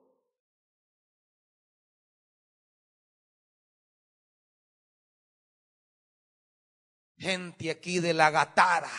[7.25, 8.91] Gente aquí de la gatara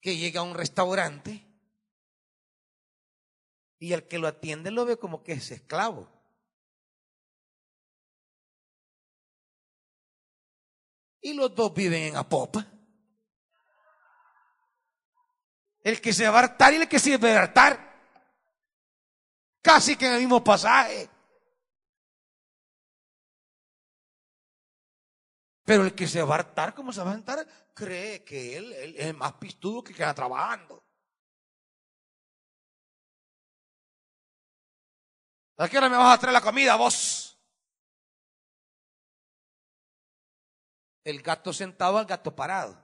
[0.00, 1.40] que llega a un restaurante
[3.78, 6.10] y el que lo atiende lo ve como que es esclavo.
[11.20, 12.66] Y los dos viven en Apopa.
[15.80, 17.94] El que se va a hartar y el que se va a hartar.
[19.62, 21.13] Casi que en el mismo pasaje.
[25.64, 27.46] Pero el que se va a hartar, ¿cómo se va a hartar?
[27.72, 30.84] Cree que él, es más pistudo que queda trabajando.
[35.56, 37.38] ¿A qué hora me vas a traer la comida, vos?
[41.04, 42.82] El gato sentado al gato parado.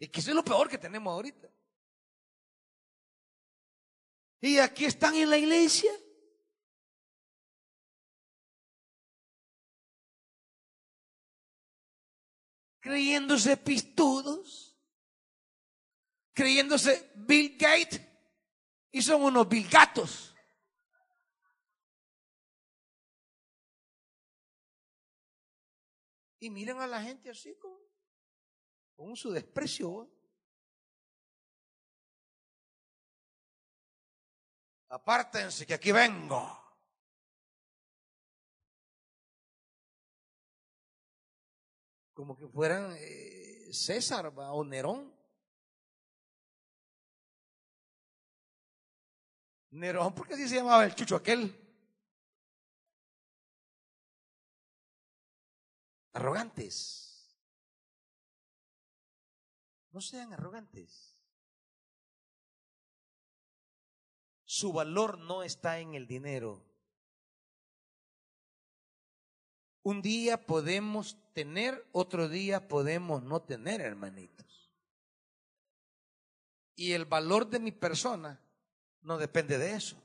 [0.00, 1.48] Y que eso es lo peor que tenemos ahorita.
[4.40, 5.92] Y aquí están en la iglesia.
[12.80, 14.76] Creyéndose pistudos.
[16.32, 18.00] Creyéndose Bill Gates.
[18.90, 20.34] Y son unos Bill Gatos.
[26.40, 27.54] Y miren a la gente así
[28.96, 30.10] con su desprecio.
[34.88, 36.59] Apártense que aquí vengo.
[42.20, 45.10] Como que fueran eh, César o Nerón.
[49.70, 51.50] Nerón, ¿por qué así se llamaba el chucho aquel?
[56.12, 57.34] Arrogantes.
[59.92, 61.16] No sean arrogantes.
[64.44, 66.69] Su valor no está en el dinero.
[69.82, 74.70] Un día podemos tener, otro día podemos no tener, hermanitos.
[76.76, 78.40] Y el valor de mi persona
[79.02, 79.96] no depende de eso.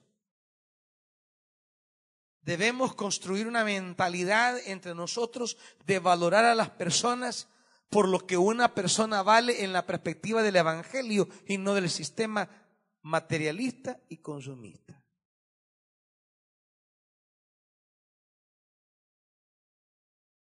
[2.41, 7.47] Debemos construir una mentalidad entre nosotros de valorar a las personas
[7.89, 12.49] por lo que una persona vale en la perspectiva del Evangelio y no del sistema
[13.01, 15.04] materialista y consumista.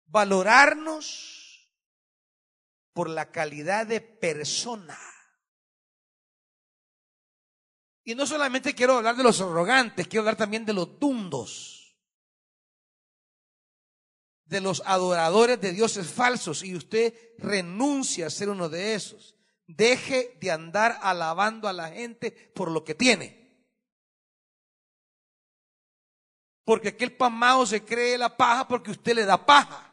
[0.07, 1.69] Valorarnos
[2.93, 4.97] por la calidad de persona.
[8.03, 11.77] Y no solamente quiero hablar de los arrogantes, quiero hablar también de los dundos
[14.47, 19.35] de los adoradores de dioses falsos y usted renuncia a ser uno de esos.
[19.67, 23.45] Deje de andar alabando a la gente por lo que tiene.
[26.63, 29.86] Porque aquel pamao se cree la paja porque usted le da paja.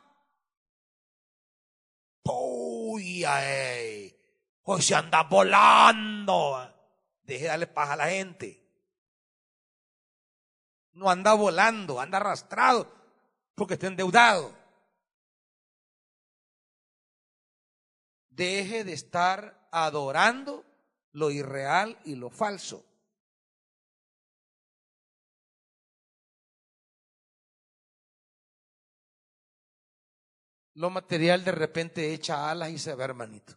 [2.25, 4.16] Uy, ay,
[4.62, 6.70] hoy se anda volando.
[7.22, 8.61] Deje de darle paja a la gente.
[10.93, 12.91] No anda volando, anda arrastrado
[13.55, 14.57] porque está endeudado.
[18.31, 20.64] Deje de estar adorando
[21.12, 22.85] lo irreal y lo falso.
[30.75, 33.55] Lo material de repente echa alas y se ve, hermanito.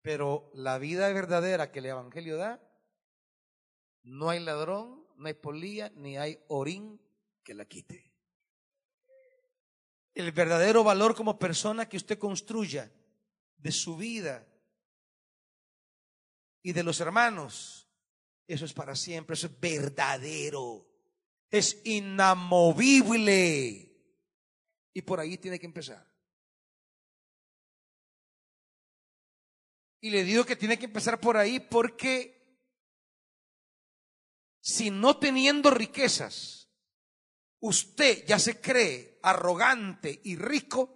[0.00, 2.62] Pero la vida verdadera que el Evangelio da,
[4.02, 7.00] no hay ladrón, no hay polilla, ni hay orín
[7.42, 8.10] que la quite.
[10.14, 12.90] El verdadero valor como persona que usted construya
[13.58, 14.46] de su vida
[16.62, 17.88] y de los hermanos,
[18.46, 20.86] eso es para siempre, eso es verdadero,
[21.50, 23.84] es inamovible.
[24.92, 26.06] Y por ahí tiene que empezar.
[30.00, 32.38] Y le digo que tiene que empezar por ahí porque
[34.60, 36.70] si no teniendo riquezas,
[37.60, 40.94] usted ya se cree arrogante y rico,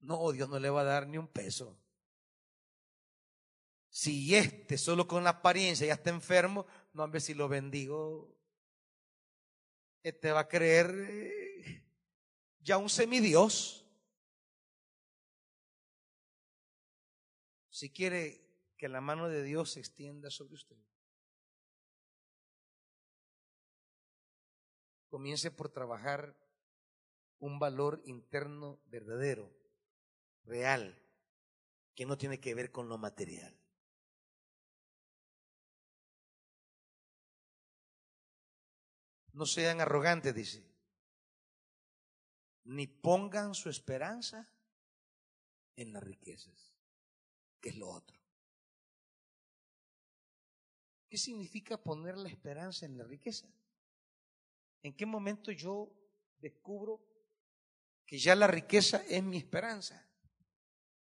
[0.00, 1.80] no, Dios no le va a dar ni un peso.
[3.88, 8.36] Si este solo con la apariencia ya está enfermo, no, hombre, si lo bendigo,
[10.04, 11.82] este va a creer eh,
[12.60, 13.86] ya un semidios.
[17.70, 18.46] Si quiere
[18.76, 20.76] que la mano de Dios se extienda sobre usted,
[25.08, 26.36] comience por trabajar
[27.38, 29.50] un valor interno verdadero,
[30.44, 31.02] real,
[31.94, 33.63] que no tiene que ver con lo material.
[39.34, 40.64] No sean arrogantes, dice.
[42.64, 44.48] Ni pongan su esperanza
[45.76, 46.72] en las riquezas,
[47.60, 48.16] que es lo otro.
[51.08, 53.48] ¿Qué significa poner la esperanza en la riqueza?
[54.82, 55.92] ¿En qué momento yo
[56.38, 57.00] descubro
[58.06, 60.06] que ya la riqueza es mi esperanza?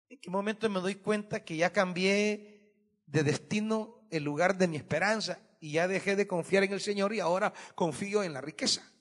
[0.08, 2.74] ¿En qué momento me doy cuenta que ya cambié
[3.06, 7.14] de destino el lugar de mi esperanza y ya dejé de confiar en el Señor
[7.14, 8.92] y ahora confío en la riqueza.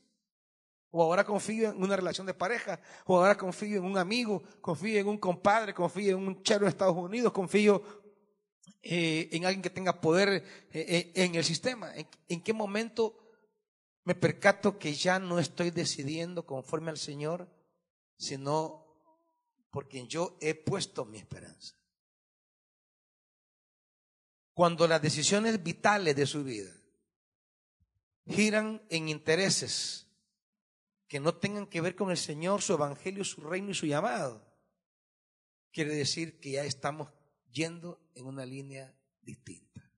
[0.91, 4.99] O ahora confío en una relación de pareja, o ahora confío en un amigo, confío
[4.99, 7.83] en un compadre, confío en un chero de Estados Unidos, confío
[8.81, 11.91] eh, en alguien que tenga poder eh, eh, en el sistema.
[12.29, 13.17] ¿En qué momento
[14.05, 17.49] me percato que ya no estoy decidiendo conforme al Señor,
[18.17, 18.85] sino
[19.69, 21.75] por quien yo he puesto mi esperanza?
[24.55, 26.71] Cuando las decisiones vitales de su vida
[28.25, 30.07] giran en intereses
[31.09, 34.43] que no tengan que ver con el Señor, su evangelio, su reino y su llamado,
[35.71, 37.09] quiere decir que ya estamos
[37.51, 39.91] yendo en una línea distinta.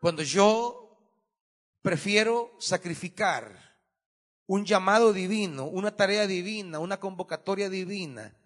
[0.00, 0.96] Cuando yo
[1.82, 3.76] prefiero sacrificar
[4.46, 8.36] un llamado divino, una tarea divina, una convocatoria divina,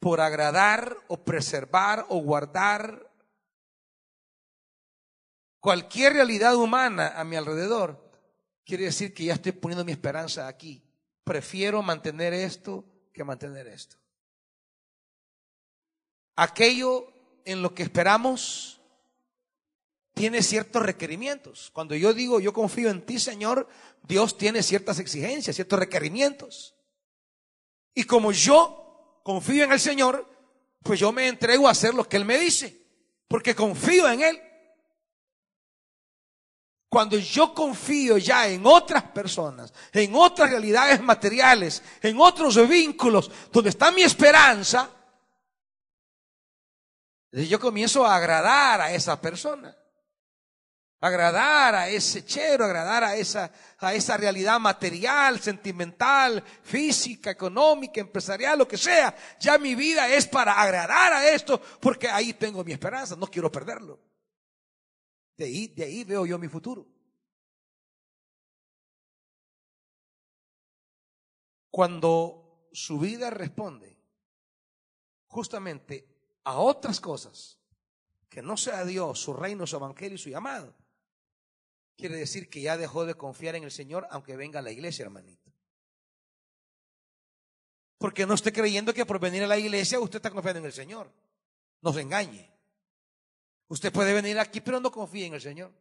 [0.00, 3.05] por agradar o preservar o guardar
[5.66, 8.00] cualquier realidad humana a mi alrededor,
[8.64, 10.80] quiere decir que ya estoy poniendo mi esperanza aquí.
[11.24, 13.96] Prefiero mantener esto que mantener esto.
[16.36, 17.12] Aquello
[17.44, 18.80] en lo que esperamos
[20.14, 21.72] tiene ciertos requerimientos.
[21.72, 23.66] Cuando yo digo yo confío en ti, Señor,
[24.04, 26.76] Dios tiene ciertas exigencias, ciertos requerimientos.
[27.92, 30.30] Y como yo confío en el Señor,
[30.84, 32.86] pues yo me entrego a hacer lo que Él me dice,
[33.26, 34.40] porque confío en Él.
[36.96, 43.68] Cuando yo confío ya en otras personas, en otras realidades materiales, en otros vínculos, donde
[43.68, 44.88] está mi esperanza,
[47.32, 49.76] yo comienzo a agradar a esa persona.
[50.98, 58.60] Agradar a ese chero, agradar a esa, a esa realidad material, sentimental, física, económica, empresarial,
[58.60, 59.14] lo que sea.
[59.38, 63.52] Ya mi vida es para agradar a esto, porque ahí tengo mi esperanza, no quiero
[63.52, 64.05] perderlo.
[65.36, 66.86] De ahí, veo yo mi futuro.
[71.70, 73.98] Cuando su vida responde
[75.26, 76.08] justamente
[76.44, 77.58] a otras cosas
[78.30, 80.74] que no sea Dios, su reino, su evangelio y su llamado,
[81.96, 85.04] quiere decir que ya dejó de confiar en el Señor aunque venga a la iglesia,
[85.04, 85.52] hermanito.
[87.98, 90.72] Porque no esté creyendo que por venir a la iglesia usted está confiando en el
[90.72, 91.12] Señor.
[91.82, 92.55] No se engañe.
[93.68, 95.72] Usted puede venir aquí, pero no confíe en el Señor.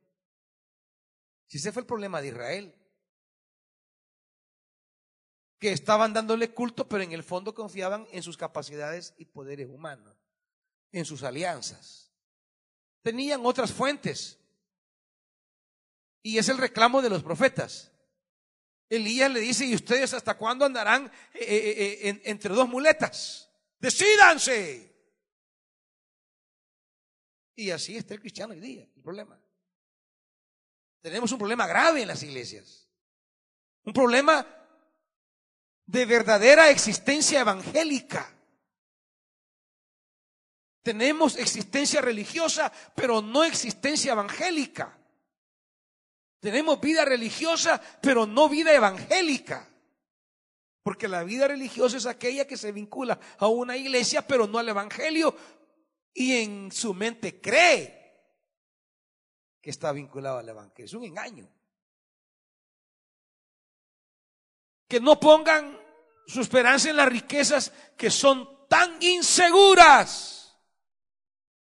[1.47, 2.75] Si ese fue el problema de Israel,
[5.59, 10.15] que estaban dándole culto, pero en el fondo confiaban en sus capacidades y poderes humanos,
[10.91, 12.11] en sus alianzas.
[13.03, 14.39] Tenían otras fuentes.
[16.23, 17.91] Y es el reclamo de los profetas.
[18.89, 23.49] Elías le dice, ¿y ustedes hasta cuándo andarán eh, eh, eh, entre dos muletas?
[23.79, 24.94] Decídanse.
[27.55, 29.39] Y así está el cristiano hoy día, el problema.
[31.01, 32.89] Tenemos un problema grave en las iglesias.
[33.83, 34.45] Un problema
[35.85, 38.31] de verdadera existencia evangélica.
[40.81, 44.97] Tenemos existencia religiosa, pero no existencia evangélica.
[46.39, 49.67] Tenemos vida religiosa, pero no vida evangélica.
[50.83, 54.69] Porque la vida religiosa es aquella que se vincula a una iglesia, pero no al
[54.69, 55.35] evangelio,
[56.15, 58.03] y en su mente cree
[59.61, 60.85] que está vinculado al evangelio.
[60.85, 61.55] Es un engaño.
[64.87, 65.79] que no pongan
[66.27, 70.57] su esperanza en las riquezas que son tan inseguras,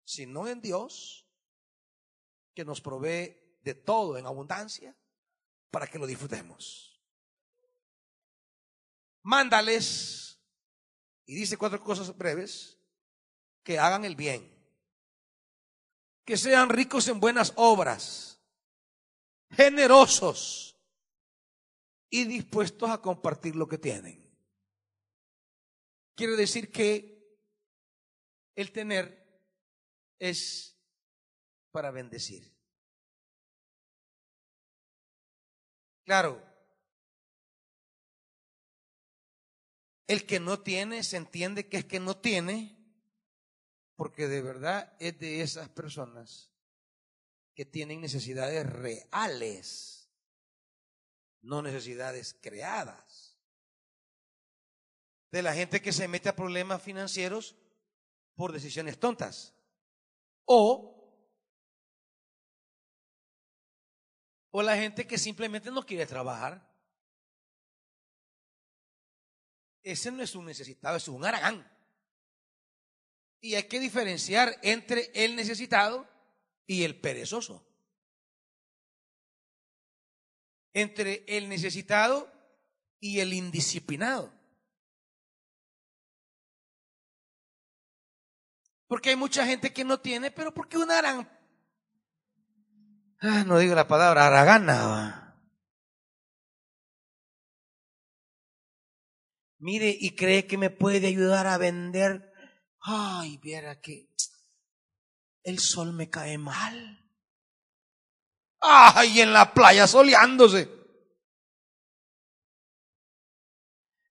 [0.05, 1.27] sino en Dios,
[2.55, 4.97] que nos provee de todo en abundancia
[5.71, 6.87] para que lo disfrutemos.
[9.23, 10.41] mándales,
[11.27, 12.80] y dice cuatro cosas breves,
[13.63, 14.51] que hagan el bien,
[16.25, 18.41] que sean ricos en buenas obras,
[19.51, 20.77] generosos
[22.09, 24.29] y dispuestos a compartir lo que tienen.
[26.15, 27.39] Quiere decir que
[28.55, 29.21] el tener
[30.19, 30.77] es
[31.71, 32.53] para bendecir.
[36.05, 36.43] Claro,
[40.09, 42.80] el que no tiene se entiende que es que no tiene,
[44.01, 46.51] porque de verdad es de esas personas
[47.55, 50.11] que tienen necesidades reales,
[51.43, 53.37] no necesidades creadas.
[55.31, 57.57] De la gente que se mete a problemas financieros
[58.37, 59.53] por decisiones tontas.
[60.47, 60.97] O
[64.51, 66.67] O la gente que simplemente no quiere trabajar.
[69.83, 71.80] Ese no es un necesitado, es un aragán.
[73.41, 76.07] Y hay que diferenciar entre el necesitado
[76.67, 77.67] y el perezoso.
[80.73, 82.31] Entre el necesitado
[83.01, 84.33] y el indisciplinado.
[88.87, 91.41] Porque hay mucha gente que no tiene, pero porque un aragán
[93.23, 95.37] Ah, no digo la palabra, aragana.
[99.59, 102.30] Mire, y cree que me puede ayudar a vender.
[102.83, 104.09] Ay, viera que
[105.43, 106.99] el sol me cae mal.
[108.61, 110.69] Ay, en la playa soleándose.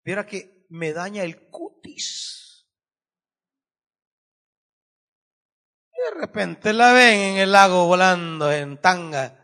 [0.04, 2.38] Viera que me daña el cutis.
[5.98, 9.34] de repente la ven en el lago volando en tanga.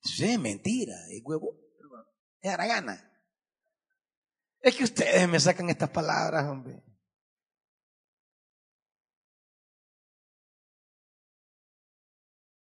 [0.00, 1.56] Sí, mentira, es huevo,
[2.40, 3.10] es aragana.
[4.60, 6.83] Es que ustedes me sacan estas palabras, hombre.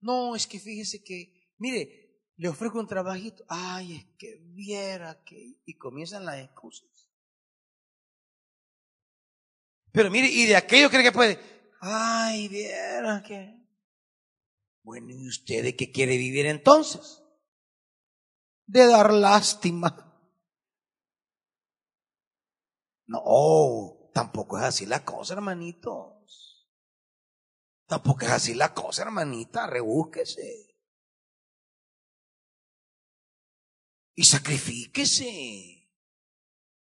[0.01, 3.43] No, es que fíjese que, mire, le ofrezco un trabajito.
[3.49, 5.59] Ay, es que viera que.
[5.65, 6.87] Y comienzan las excusas.
[9.91, 11.37] Pero mire, y de aquello cree que puede.
[11.81, 13.59] Ay, viera que.
[14.83, 17.21] Bueno, ¿y usted de qué quiere vivir entonces?
[18.65, 20.05] De dar lástima.
[23.05, 26.08] No, tampoco es así la cosa, hermanitos.
[27.89, 29.65] Tampoco es así la cosa, hermanita.
[29.65, 30.77] Rebúsquese.
[34.13, 35.89] Y sacrifíquese.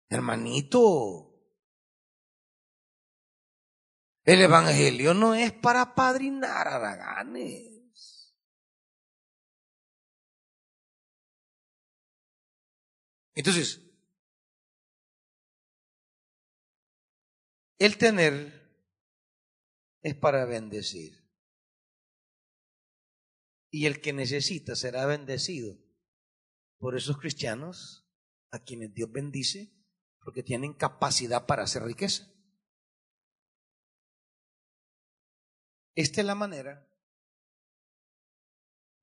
[0.08, 1.28] Hermanito.
[4.22, 8.32] El Evangelio no es para padrinar araganes.
[13.34, 13.80] Entonces,
[17.80, 18.61] el tener
[20.02, 21.22] es para bendecir.
[23.70, 25.78] Y el que necesita será bendecido
[26.78, 28.06] por esos cristianos
[28.50, 29.72] a quienes Dios bendice
[30.20, 32.28] porque tienen capacidad para hacer riqueza.
[35.94, 36.88] Esta es la manera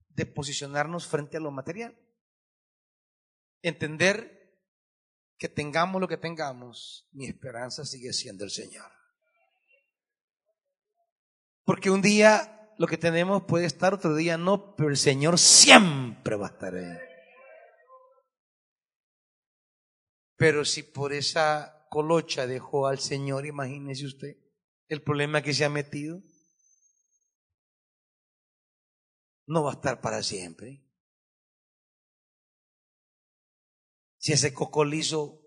[0.09, 1.97] de posicionarnos frente a lo material.
[3.61, 4.39] Entender
[5.37, 8.98] que tengamos lo que tengamos, mi esperanza sigue siendo el Señor.
[11.69, 16.35] Porque un día lo que tenemos puede estar, otro día no, pero el Señor siempre
[16.35, 16.97] va a estar ahí.
[20.35, 24.35] Pero si por esa colocha dejó al Señor, imagínese usted
[24.87, 26.23] el problema que se ha metido.
[29.45, 30.83] no va a estar para siempre.
[34.17, 35.39] Si ese cocolizo,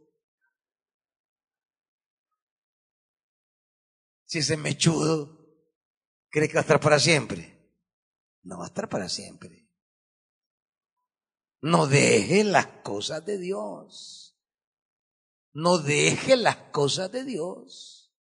[4.24, 5.41] si ese mechudo
[6.32, 7.56] cree que va a estar para siempre,
[8.42, 9.68] no va a estar para siempre.
[11.60, 14.36] No deje las cosas de Dios.
[15.52, 18.12] No deje las cosas de Dios.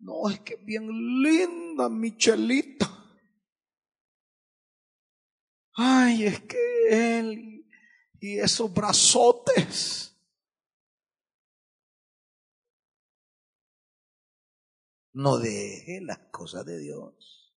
[0.00, 0.88] No, es que bien
[1.22, 2.88] linda Michelita.
[5.74, 7.68] Ay, es que él
[8.20, 10.17] y esos brazotes.
[15.18, 17.52] No deje las cosas de Dios.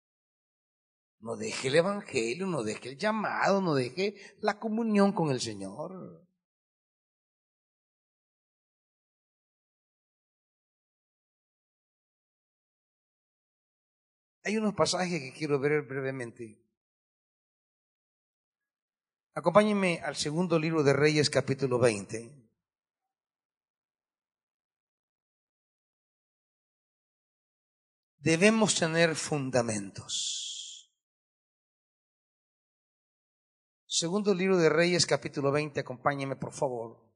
[1.20, 6.26] No deje el Evangelio, no deje el llamado, no deje la comunión con el Señor.
[14.46, 16.64] Hay unos pasajes que quiero ver brevemente.
[19.34, 22.49] Acompáñenme al segundo libro de Reyes, capítulo 20.
[28.20, 30.92] Debemos tener fundamentos.
[33.86, 37.10] Segundo libro de Reyes, capítulo 20, acompáñenme por favor.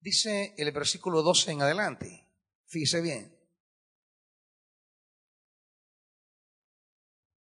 [0.00, 2.28] Dice el versículo 12 en adelante.
[2.66, 3.38] Fíjese bien.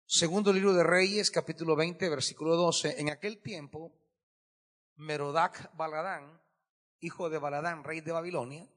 [0.07, 3.01] Segundo libro de Reyes, capítulo 20, versículo 12.
[3.01, 3.99] En aquel tiempo,
[4.99, 6.41] Merodac Baladán,
[7.01, 8.69] hijo de Baladán, rey de Babilonia,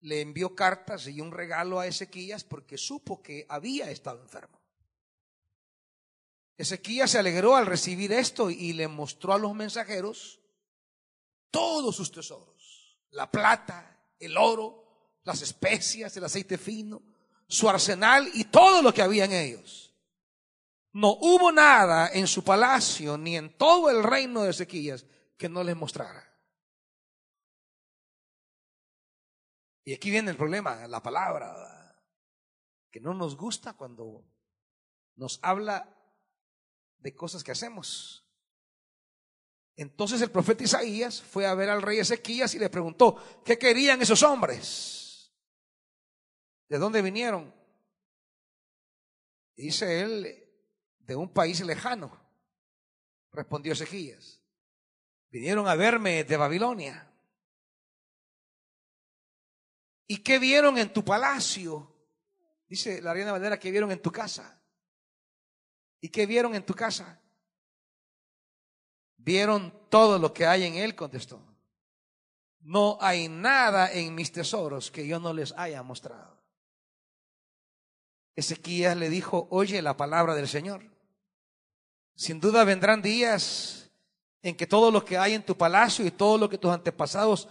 [0.00, 4.60] le envió cartas y un regalo a Ezequías porque supo que había estado enfermo.
[6.56, 10.40] Ezequías se alegró al recibir esto y le mostró a los mensajeros
[11.50, 17.02] todos sus tesoros, la plata, el oro, las especias, el aceite fino,
[17.48, 19.85] su arsenal y todo lo que había en ellos.
[20.96, 25.04] No hubo nada en su palacio ni en todo el reino de Ezequías
[25.36, 26.26] que no les mostrara.
[29.84, 32.02] Y aquí viene el problema, la palabra,
[32.90, 34.24] que no nos gusta cuando
[35.16, 35.94] nos habla
[36.96, 38.26] de cosas que hacemos.
[39.76, 44.00] Entonces el profeta Isaías fue a ver al rey Ezequías y le preguntó, ¿qué querían
[44.00, 45.30] esos hombres?
[46.70, 47.54] ¿De dónde vinieron?
[49.56, 50.45] Dice él,
[51.06, 52.10] de un país lejano,
[53.32, 54.40] respondió Ezequías.
[55.30, 57.12] Vinieron a verme de Babilonia.
[60.08, 61.92] ¿Y qué vieron en tu palacio?
[62.68, 64.60] Dice la reina Valera, ¿qué vieron en tu casa?
[66.00, 67.20] ¿Y qué vieron en tu casa?
[69.16, 71.42] Vieron todo lo que hay en él, contestó.
[72.60, 76.36] No hay nada en mis tesoros que yo no les haya mostrado.
[78.34, 80.95] Ezequías le dijo, oye la palabra del Señor.
[82.16, 83.90] Sin duda vendrán días
[84.40, 87.46] en que todo lo que hay en tu palacio y todo lo que tus antepasados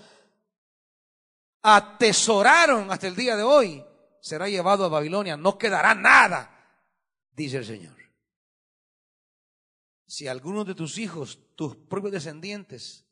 [1.61, 3.85] atesoraron hasta el día de hoy
[4.19, 5.37] será llevado a Babilonia.
[5.37, 6.81] No quedará nada,
[7.31, 7.95] dice el Señor.
[10.07, 13.05] Si algunos de tus hijos, tus propios descendientes,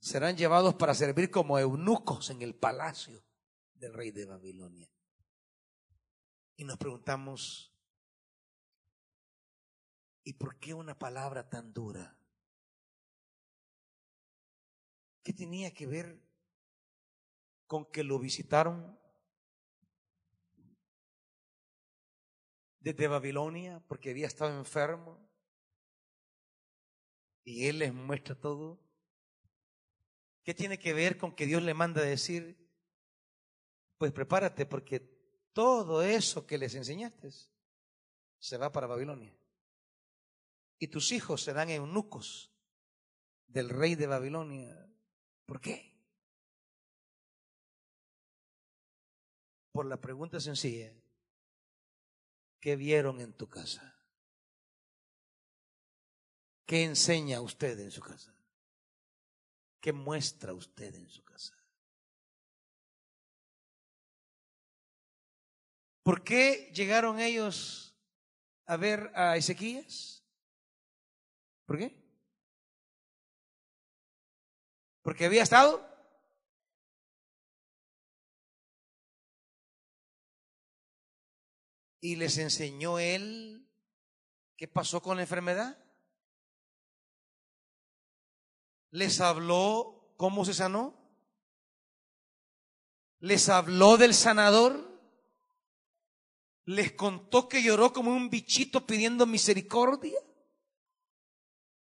[0.00, 3.22] serán llevados para servir como eunucos en el palacio
[3.74, 4.90] del rey de Babilonia.
[6.56, 7.71] Y nos preguntamos,
[10.24, 12.16] ¿Y por qué una palabra tan dura?
[15.22, 16.20] ¿Qué tenía que ver
[17.66, 18.98] con que lo visitaron
[22.80, 25.28] desde Babilonia porque había estado enfermo?
[27.44, 28.80] Y Él les muestra todo.
[30.44, 32.58] ¿Qué tiene que ver con que Dios le manda decir,
[33.98, 35.00] pues prepárate porque
[35.52, 37.30] todo eso que les enseñaste
[38.38, 39.36] se va para Babilonia?
[40.82, 42.52] Y tus hijos serán eunucos
[43.46, 44.92] del rey de Babilonia.
[45.46, 45.96] ¿Por qué?
[49.70, 50.92] Por la pregunta sencilla,
[52.58, 53.96] ¿qué vieron en tu casa?
[56.66, 58.34] ¿Qué enseña usted en su casa?
[59.80, 61.56] ¿Qué muestra usted en su casa?
[66.02, 67.96] ¿Por qué llegaron ellos
[68.66, 70.21] a ver a Ezequías?
[71.72, 71.96] ¿Por qué?
[75.00, 75.82] Porque había estado
[82.02, 83.66] y les enseñó él
[84.58, 85.82] qué pasó con la enfermedad.
[88.90, 90.94] Les habló cómo se sanó.
[93.18, 95.00] Les habló del sanador.
[96.66, 100.20] Les contó que lloró como un bichito pidiendo misericordia.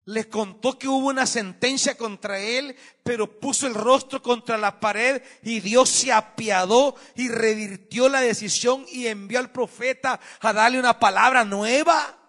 [0.06, 5.24] Les contó que hubo una sentencia contra él, pero puso el rostro contra la pared
[5.44, 11.00] y Dios se apiadó y revirtió la decisión y envió al profeta a darle una
[11.00, 12.20] palabra nueva.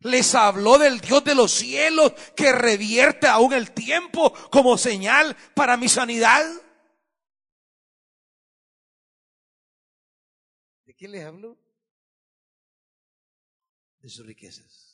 [0.00, 5.76] Les habló del Dios de los cielos que revierte aún el tiempo como señal para
[5.76, 6.44] mi sanidad.
[10.84, 11.58] ¿De qué les habló?
[13.98, 14.87] De sus riquezas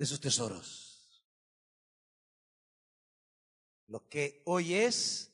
[0.00, 1.22] de sus tesoros.
[3.86, 5.30] Lo que hoy es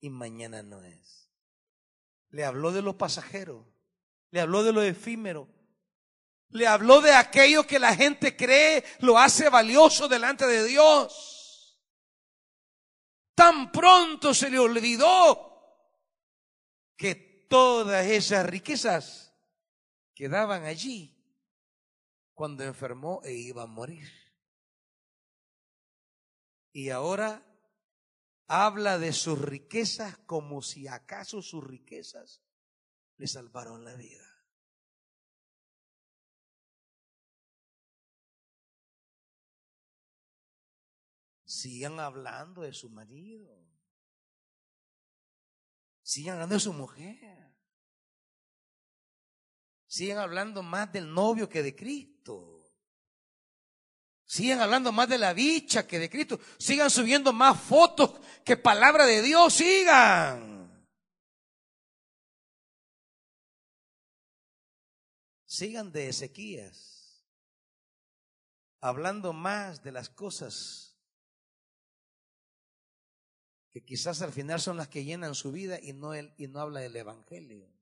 [0.00, 1.30] y mañana no es.
[2.30, 3.70] Le habló de lo pasajero,
[4.30, 5.46] le habló de lo efímero,
[6.48, 11.78] le habló de aquello que la gente cree lo hace valioso delante de Dios.
[13.34, 15.84] Tan pronto se le olvidó
[16.96, 19.34] que todas esas riquezas
[20.14, 21.17] quedaban allí
[22.38, 24.08] cuando enfermó e iba a morir.
[26.72, 27.44] Y ahora
[28.46, 32.40] habla de sus riquezas como si acaso sus riquezas
[33.16, 34.24] le salvaron la vida.
[41.44, 43.68] Sigan hablando de su marido.
[46.02, 47.52] Sigan hablando de su mujer.
[49.88, 52.17] Sigan hablando más del novio que de Cristo.
[54.28, 56.38] Sigan hablando más de la bicha que de Cristo.
[56.58, 59.54] Sigan subiendo más fotos que palabra de Dios.
[59.54, 60.86] Sigan.
[65.46, 67.24] Sigan de Ezequías.
[68.80, 70.88] Hablando más de las cosas
[73.70, 76.60] que quizás al final son las que llenan su vida y no, el, y no
[76.60, 77.77] habla del Evangelio.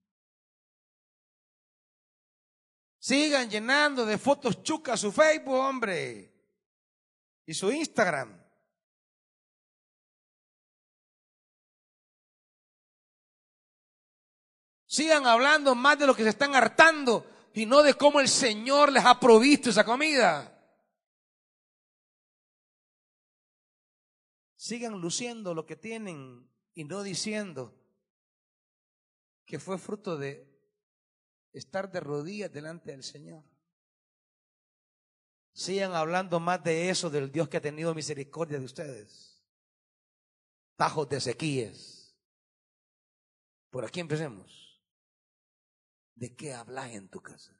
[3.07, 6.33] Sigan llenando de fotos chucas su Facebook, hombre,
[7.47, 8.45] y su Instagram.
[14.87, 18.91] Sigan hablando más de lo que se están hartando y no de cómo el Señor
[18.91, 20.53] les ha provisto esa comida.
[24.57, 27.73] sigan luciendo lo que tienen y no diciendo
[29.45, 30.56] que fue fruto de
[31.59, 33.43] estar de rodillas delante del Señor.
[35.53, 39.43] Sigan hablando más de eso, del Dios que ha tenido misericordia de ustedes.
[40.77, 42.15] Tajos de sequías.
[43.71, 44.83] Por aquí empecemos.
[46.15, 47.59] ¿De qué hablas en tu casa?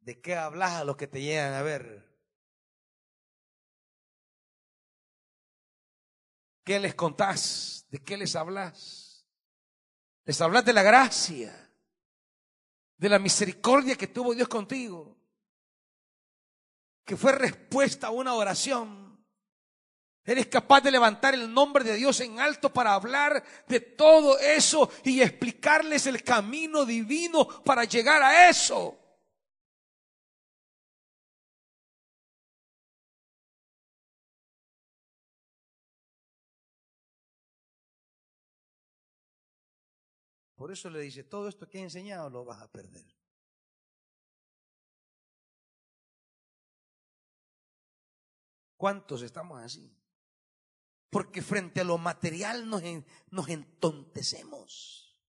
[0.00, 2.12] ¿De qué hablas a los que te llegan a ver?
[6.64, 7.86] ¿Qué les contás?
[7.88, 9.28] ¿De qué les hablas?
[10.24, 11.71] Les hablas de la gracia,
[12.96, 15.16] de la misericordia que tuvo Dios contigo,
[17.04, 19.02] que fue respuesta a una oración.
[20.24, 24.88] Eres capaz de levantar el nombre de Dios en alto para hablar de todo eso
[25.02, 29.01] y explicarles el camino divino para llegar a eso.
[40.62, 43.04] Por eso le dice, todo esto que he enseñado lo vas a perder.
[48.76, 49.92] ¿Cuántos estamos así?
[51.10, 52.80] Porque frente a lo material nos,
[53.32, 55.20] nos entontecemos.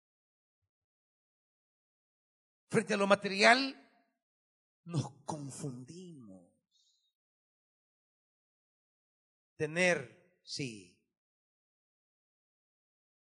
[2.69, 3.91] Frente a lo material
[4.83, 6.53] nos confundimos.
[9.55, 10.95] Tener, sí.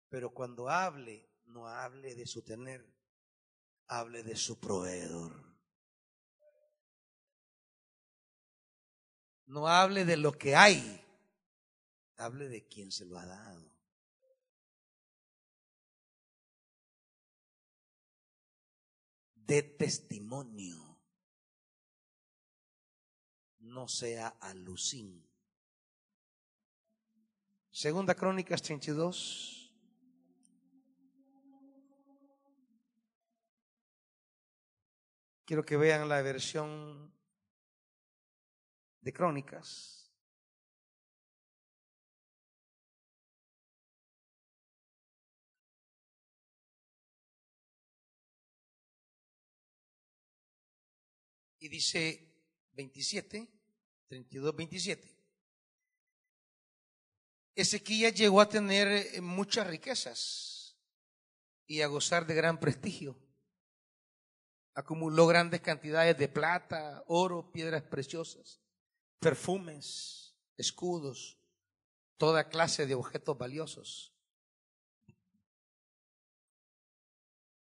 [0.08, 2.84] Pero cuando hable no hable de su tener,
[3.86, 5.32] hable de su proveedor.
[9.46, 11.04] No hable de lo que hay,
[12.16, 13.70] hable de quien se lo ha dado.
[19.34, 20.98] De testimonio,
[23.58, 25.28] no sea alucín.
[27.70, 29.61] Segunda Crónicas 32.
[35.52, 37.12] Quiero que vean la versión
[39.02, 40.10] de Crónicas.
[51.58, 52.32] Y dice
[52.72, 53.46] 27,
[54.06, 55.16] 32, 27.
[57.54, 60.78] Ezequiel llegó a tener eh, muchas riquezas
[61.66, 63.31] y a gozar de gran prestigio
[64.74, 68.60] acumuló grandes cantidades de plata, oro, piedras preciosas,
[69.18, 71.38] perfumes, escudos,
[72.16, 74.12] toda clase de objetos valiosos.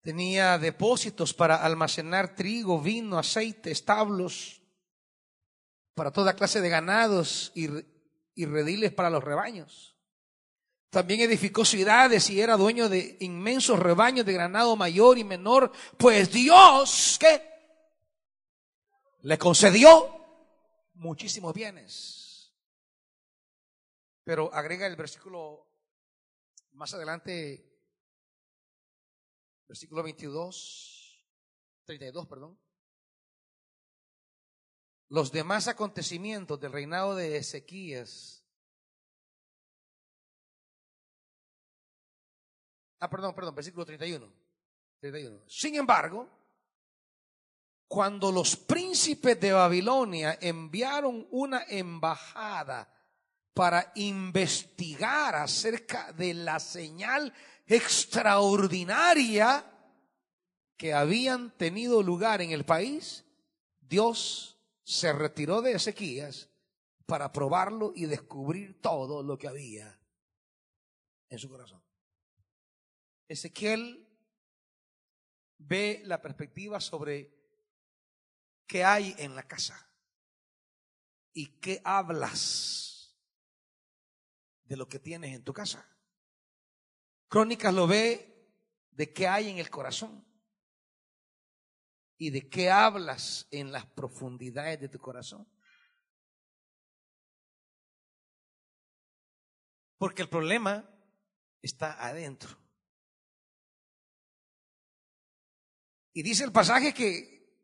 [0.01, 4.61] Tenía depósitos para almacenar trigo, vino, aceite, establos,
[5.95, 7.69] para toda clase de ganados y,
[8.35, 9.92] y rediles para los rebaños.
[10.93, 16.31] También edificó ciudades y era dueño de inmensos rebaños de granado mayor y menor, pues
[16.31, 17.41] Dios, ¿qué?
[19.23, 20.23] Le concedió
[20.93, 22.53] muchísimos bienes.
[24.23, 25.65] Pero agrega el versículo
[26.73, 27.67] más adelante,
[29.67, 31.25] versículo 22,
[31.85, 32.59] 32, perdón.
[35.09, 38.42] Los demás acontecimientos del reinado de Ezequías
[43.03, 44.31] Ah, perdón, perdón, versículo 31.
[45.01, 45.41] 31.
[45.45, 46.25] Sin embargo,
[47.85, 52.89] cuando los príncipes de Babilonia enviaron una embajada
[53.53, 57.33] para investigar acerca de la señal
[57.67, 59.69] extraordinaria
[60.77, 63.25] que habían tenido lugar en el país,
[63.81, 66.47] Dios se retiró de Ezequías
[67.05, 69.99] para probarlo y descubrir todo lo que había
[71.27, 71.82] en su corazón.
[73.27, 74.07] Ezequiel
[75.57, 77.33] ve la perspectiva sobre
[78.67, 79.89] qué hay en la casa
[81.33, 83.15] y qué hablas
[84.65, 85.89] de lo que tienes en tu casa.
[87.27, 88.51] Crónicas lo ve
[88.91, 90.25] de qué hay en el corazón
[92.17, 95.47] y de qué hablas en las profundidades de tu corazón.
[99.97, 100.89] Porque el problema
[101.61, 102.62] está adentro.
[106.13, 107.57] Y dice el pasaje que,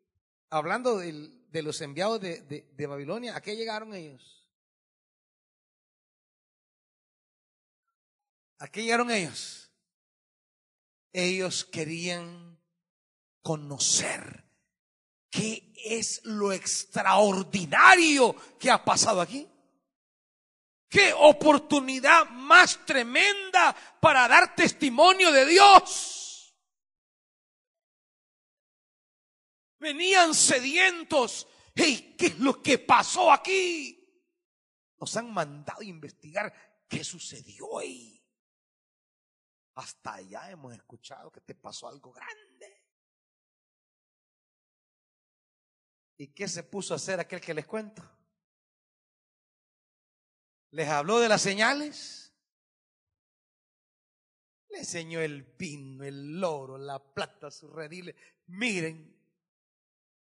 [0.49, 4.47] hablando de los enviados de, de Babilonia, ¿a qué llegaron ellos?
[8.57, 9.71] ¿A qué llegaron ellos?
[11.13, 12.59] Ellos querían
[13.41, 14.43] conocer
[15.29, 19.47] qué es lo extraordinario que ha pasado aquí.
[20.89, 26.18] Qué oportunidad más tremenda para dar testimonio de Dios.
[29.79, 31.47] Venían sedientos.
[31.73, 33.95] Hey, ¿qué es lo que pasó aquí?
[34.99, 36.53] Nos han mandado a investigar
[36.87, 38.21] qué sucedió ahí.
[39.75, 42.83] Hasta allá hemos escuchado que te pasó algo grande.
[46.17, 48.03] ¿Y qué se puso a hacer aquel que les cuento?
[50.71, 52.33] Les habló de las señales.
[54.67, 58.15] Le enseñó el pino, el oro, la plata, sus rediles.
[58.47, 59.18] Miren,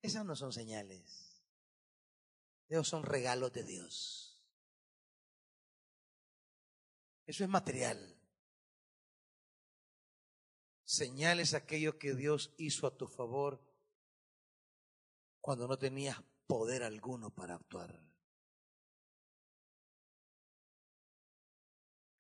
[0.01, 1.43] esas no son señales.
[2.67, 4.41] Esos son regalos de Dios.
[7.25, 8.15] Eso es material.
[10.83, 13.61] Señales aquello que Dios hizo a tu favor
[15.39, 18.01] cuando no tenías poder alguno para actuar.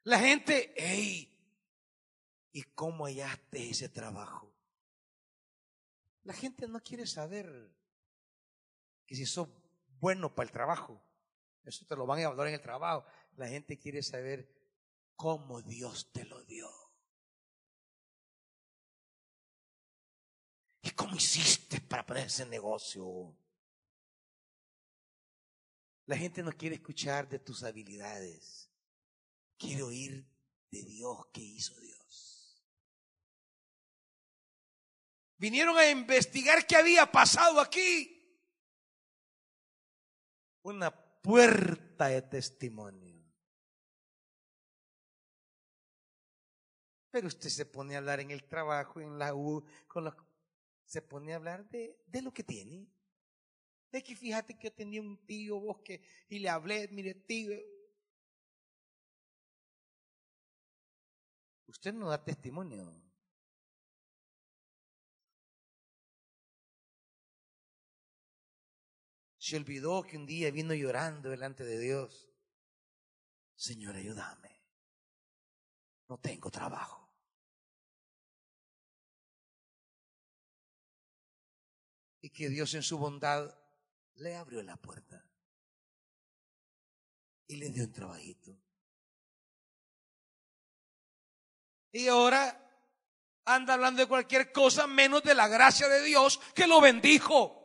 [0.03, 1.35] La gente, hey,
[2.51, 4.58] ¿y cómo hallaste ese trabajo?
[6.23, 7.75] La gente no quiere saber
[9.05, 9.49] que si sos
[9.99, 11.03] bueno para el trabajo,
[11.63, 13.05] eso te lo van a hablar en el trabajo.
[13.35, 14.49] La gente quiere saber
[15.15, 16.69] cómo Dios te lo dio.
[20.81, 23.35] ¿Y cómo hiciste para poner ese negocio?
[26.05, 28.71] La gente no quiere escuchar de tus habilidades.
[29.57, 30.25] Quiero oír
[30.71, 31.98] de Dios qué hizo Dios.
[35.39, 38.15] Vinieron a investigar qué había pasado aquí.
[40.61, 43.25] Una puerta de testimonio.
[47.09, 50.13] Pero usted se pone a hablar en el trabajo, en la U, con
[50.85, 52.85] se pone a hablar de, de lo que tiene.
[53.91, 57.57] De que fíjate que yo tenía un tío, vos que, y le hablé, mire tío,
[61.69, 63.08] Usted no da testimonio.
[69.49, 72.29] Se olvidó que un día vino llorando delante de Dios.
[73.55, 74.63] Señor, ayúdame.
[76.07, 77.11] No tengo trabajo.
[82.21, 83.51] Y que Dios en su bondad
[84.17, 85.27] le abrió la puerta
[87.47, 88.55] y le dio un trabajito.
[91.91, 92.85] Y ahora
[93.45, 97.58] anda hablando de cualquier cosa menos de la gracia de Dios que lo bendijo.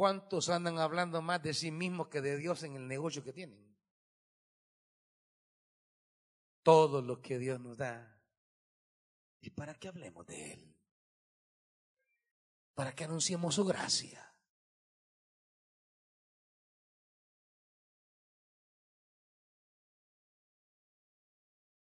[0.00, 3.76] ¿Cuántos andan hablando más de sí mismos que de Dios en el negocio que tienen?
[6.62, 8.18] Todo lo que Dios nos da.
[9.42, 10.74] ¿Y para qué hablemos de Él?
[12.72, 14.34] Para que anunciemos su gracia.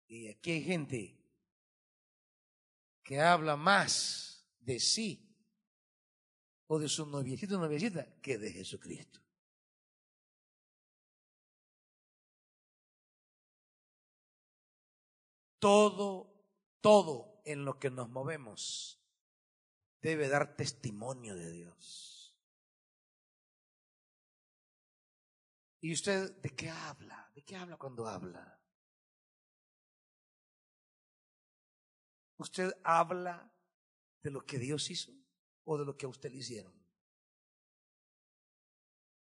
[0.07, 1.23] Y aquí hay gente
[3.03, 5.30] que habla más de sí
[6.73, 9.19] o de su noviecito o noviecita que de Jesucristo.
[15.59, 16.31] Todo,
[16.79, 19.03] todo en lo que nos movemos
[20.01, 22.33] debe dar testimonio de Dios.
[25.81, 27.29] ¿Y usted de qué habla?
[27.35, 28.63] ¿De qué habla cuando habla?
[32.37, 33.53] ¿Usted habla
[34.23, 35.20] de lo que Dios hizo
[35.65, 36.73] o de lo que a usted le hicieron?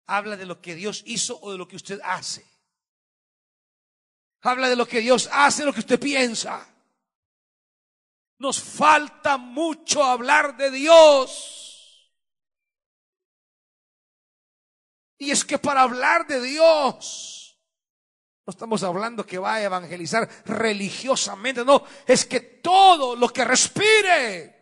[0.07, 2.47] ¿Habla de lo que Dios hizo o de lo que usted hace?
[4.43, 6.73] Habla de lo que Dios hace, lo que usted piensa.
[8.39, 11.57] Nos falta mucho hablar de Dios.
[15.19, 17.59] Y es que para hablar de Dios,
[18.47, 24.56] no estamos hablando que vaya a evangelizar religiosamente, no, es que todo lo que respire,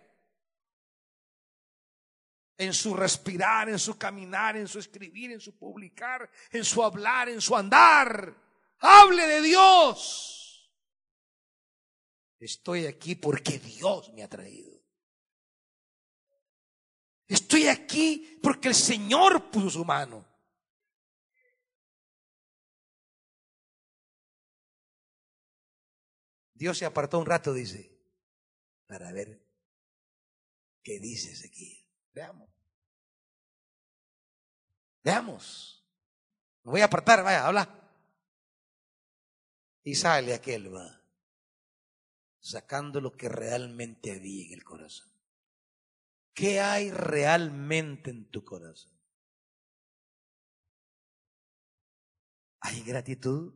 [2.56, 7.28] en su respirar, en su caminar, en su escribir, en su publicar, en su hablar,
[7.28, 8.34] en su andar,
[8.78, 10.70] hable de Dios.
[12.38, 14.74] Estoy aquí porque Dios me ha traído.
[17.26, 20.28] Estoy aquí porque el Señor puso su mano.
[26.52, 27.98] Dios se apartó un rato, dice,
[28.86, 29.44] para ver
[30.82, 31.83] qué dice Ezequiel.
[32.14, 32.48] Veamos.
[35.02, 35.84] Veamos.
[36.62, 37.68] Me voy a apartar, vaya, habla.
[39.82, 41.04] Y sale aquel, va
[42.44, 45.10] sacando lo que realmente había en el corazón.
[46.34, 48.92] ¿Qué hay realmente en tu corazón?
[52.60, 53.54] ¿Hay gratitud?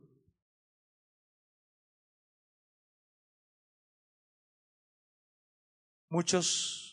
[6.09, 6.88] Muchos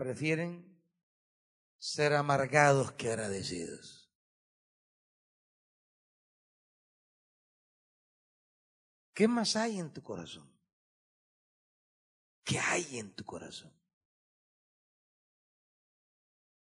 [0.00, 0.82] prefieren
[1.76, 4.10] ser amargados que agradecidos.
[9.12, 10.50] ¿Qué más hay en tu corazón?
[12.42, 13.78] ¿Qué hay en tu corazón?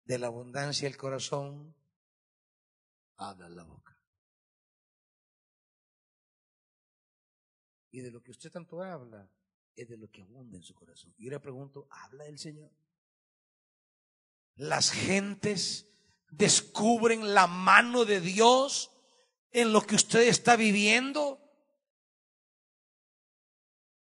[0.06, 1.76] De la abundancia del corazón,
[3.18, 4.02] habla la boca.
[7.92, 9.30] Y de lo que usted tanto habla,
[9.76, 11.14] es de lo que abunda en su corazón.
[11.18, 12.72] Y yo le pregunto, ¿habla el Señor?
[14.56, 15.88] Las gentes
[16.30, 18.92] descubren la mano de Dios
[19.52, 21.42] en lo que usted está viviendo.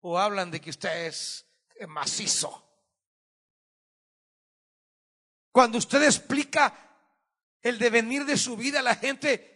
[0.02, 1.46] O hablan de que usted es
[1.88, 2.66] macizo.
[5.52, 6.74] Cuando usted explica
[7.62, 9.56] el devenir de su vida, la gente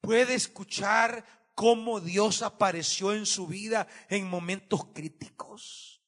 [0.00, 6.00] puede escuchar cómo Dios apareció en su vida en momentos críticos.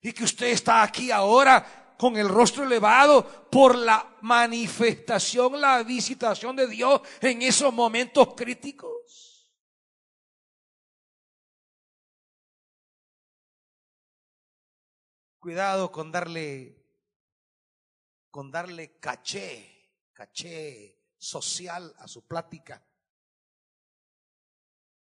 [0.00, 6.54] Y que usted está aquí ahora con el rostro elevado por la manifestación, la visitación
[6.54, 9.52] de Dios en esos momentos críticos.
[15.40, 16.84] Cuidado con darle,
[18.30, 22.84] con darle caché, caché social a su plática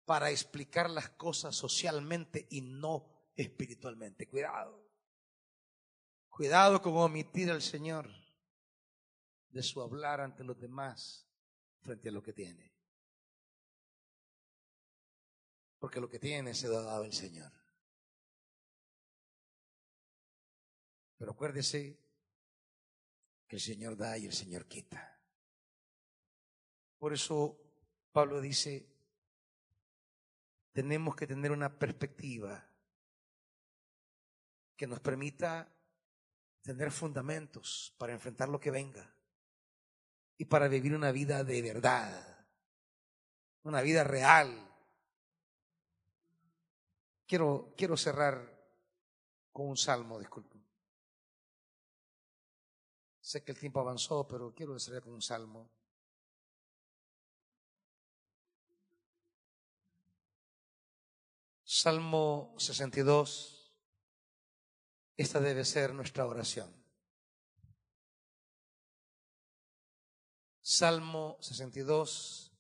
[0.06, 4.28] para explicar las cosas socialmente y no espiritualmente.
[4.28, 4.85] Cuidado.
[6.36, 8.10] Cuidado con omitir al Señor
[9.52, 11.26] de su hablar ante los demás
[11.80, 12.74] frente a lo que tiene.
[15.80, 17.54] Porque lo que tiene se lo ha dado el Señor.
[21.18, 21.98] Pero acuérdese
[23.48, 25.18] que el Señor da y el Señor quita.
[26.98, 27.58] Por eso
[28.12, 28.94] Pablo dice,
[30.74, 32.70] tenemos que tener una perspectiva
[34.76, 35.72] que nos permita
[36.66, 39.16] tener fundamentos para enfrentar lo que venga
[40.36, 42.48] y para vivir una vida de verdad,
[43.62, 44.50] una vida real.
[47.28, 48.52] Quiero, quiero cerrar
[49.52, 50.60] con un salmo, disculpe.
[53.22, 55.70] Sé que el tiempo avanzó, pero quiero decirle con un salmo.
[61.64, 63.55] Salmo 62.
[65.18, 66.74] Esta debe ser nuestra oración.
[70.62, 72.52] Salmo 62.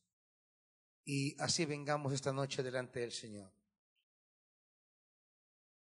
[1.05, 3.51] Y así vengamos esta noche delante del Señor.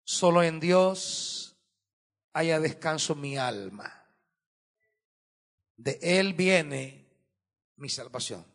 [0.03, 1.57] Solo en Dios
[2.34, 4.05] haya descanso mi alma.
[5.75, 7.07] De Él viene
[7.75, 8.45] mi salvación.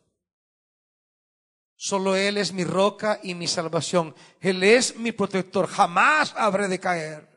[1.77, 4.15] Solo Él es mi roca y mi salvación.
[4.41, 5.67] Él es mi protector.
[5.67, 7.32] Jamás habré de caer.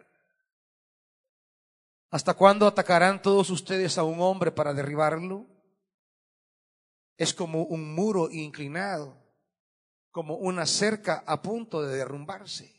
[2.16, 5.48] ¿Hasta cuándo atacarán todos ustedes a un hombre para derribarlo?
[7.18, 9.18] Es como un muro inclinado,
[10.12, 12.74] como una cerca a punto de derrumbarse.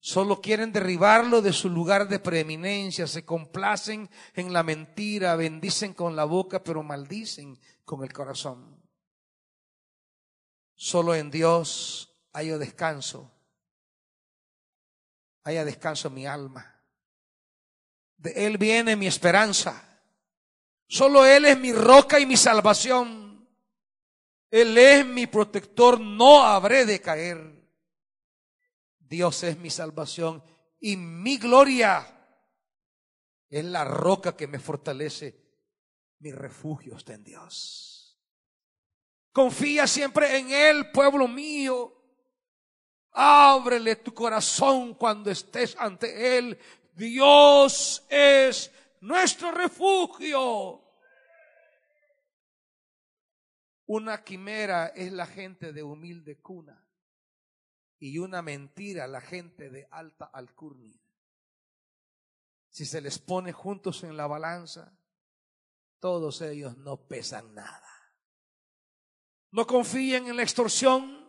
[0.00, 6.16] Solo quieren derribarlo de su lugar de preeminencia, se complacen en la mentira, bendicen con
[6.16, 8.82] la boca, pero maldicen con el corazón.
[10.74, 13.30] Solo en Dios hay descanso.
[15.44, 16.69] Haya descanso mi alma.
[18.20, 19.82] De Él viene mi esperanza.
[20.86, 23.48] Solo Él es mi roca y mi salvación.
[24.50, 27.50] Él es mi protector, no habré de caer.
[28.98, 30.44] Dios es mi salvación
[30.80, 32.06] y mi gloria
[33.48, 35.40] es la roca que me fortalece.
[36.18, 38.20] Mi refugio está en Dios.
[39.32, 41.96] Confía siempre en Él, pueblo mío.
[43.12, 46.58] Ábrele tu corazón cuando estés ante Él.
[47.00, 48.70] Dios es
[49.00, 50.84] nuestro refugio.
[53.86, 56.86] Una quimera es la gente de humilde cuna
[57.98, 61.00] y una mentira la gente de alta alcurnia.
[62.68, 64.92] Si se les pone juntos en la balanza,
[66.00, 67.88] todos ellos no pesan nada.
[69.52, 71.26] No confíen en la extorsión,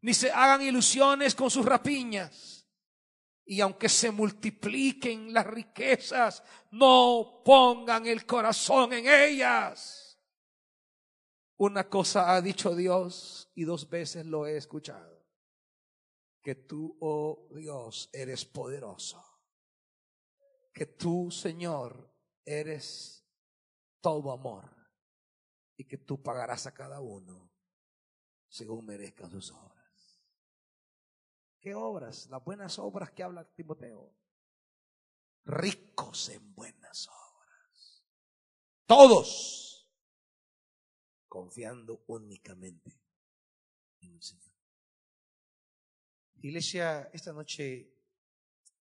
[0.00, 2.63] ni se hagan ilusiones con sus rapiñas.
[3.44, 10.18] Y aunque se multipliquen las riquezas, no pongan el corazón en ellas.
[11.56, 15.14] Una cosa ha dicho Dios y dos veces lo he escuchado
[16.44, 19.24] que tú, oh Dios, eres poderoso.
[20.74, 22.14] Que tú, Señor,
[22.44, 23.26] eres
[24.02, 24.70] todo amor.
[25.76, 27.50] Y que tú pagarás a cada uno
[28.46, 29.73] según merezcan sus obras.
[31.64, 32.28] ¿Qué obras?
[32.28, 34.14] Las buenas obras que habla Timoteo.
[35.46, 38.04] Ricos en buenas obras.
[38.84, 39.90] Todos
[41.26, 43.00] confiando únicamente
[44.00, 44.52] en el Señor.
[46.42, 47.96] Iglesia, esta noche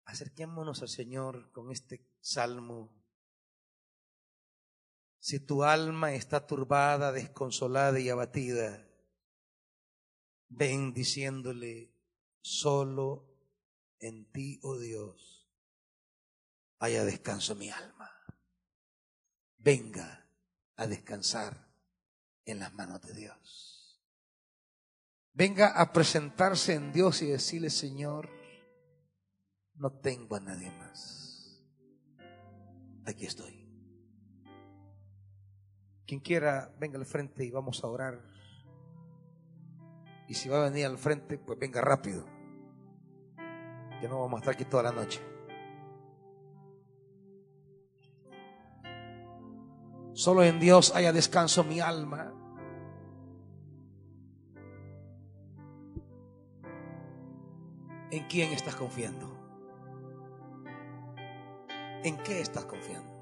[0.03, 2.93] acerquémonos al Señor con este salmo.
[5.19, 8.85] Si tu alma está turbada, desconsolada y abatida,
[10.49, 11.92] ven diciéndole,
[12.43, 13.27] solo
[13.97, 15.49] en ti, oh Dios,
[16.77, 18.11] haya descanso mi alma.
[19.57, 20.29] Venga
[20.75, 21.73] a descansar
[22.45, 23.73] en las manos de Dios
[25.33, 28.29] venga a presentarse en Dios y decirle, Señor,
[29.75, 31.63] no tengo a nadie más.
[33.05, 33.61] Aquí estoy.
[36.05, 38.21] Quien quiera, venga al frente y vamos a orar.
[40.27, 42.25] Y si va a venir al frente, pues venga rápido.
[44.03, 45.21] Que no vamos a estar aquí toda la noche.
[50.11, 52.33] Solo en Dios haya descanso mi alma.
[58.11, 59.39] ¿En quién estás confiando?
[62.03, 63.12] ¿En qué estás confiando?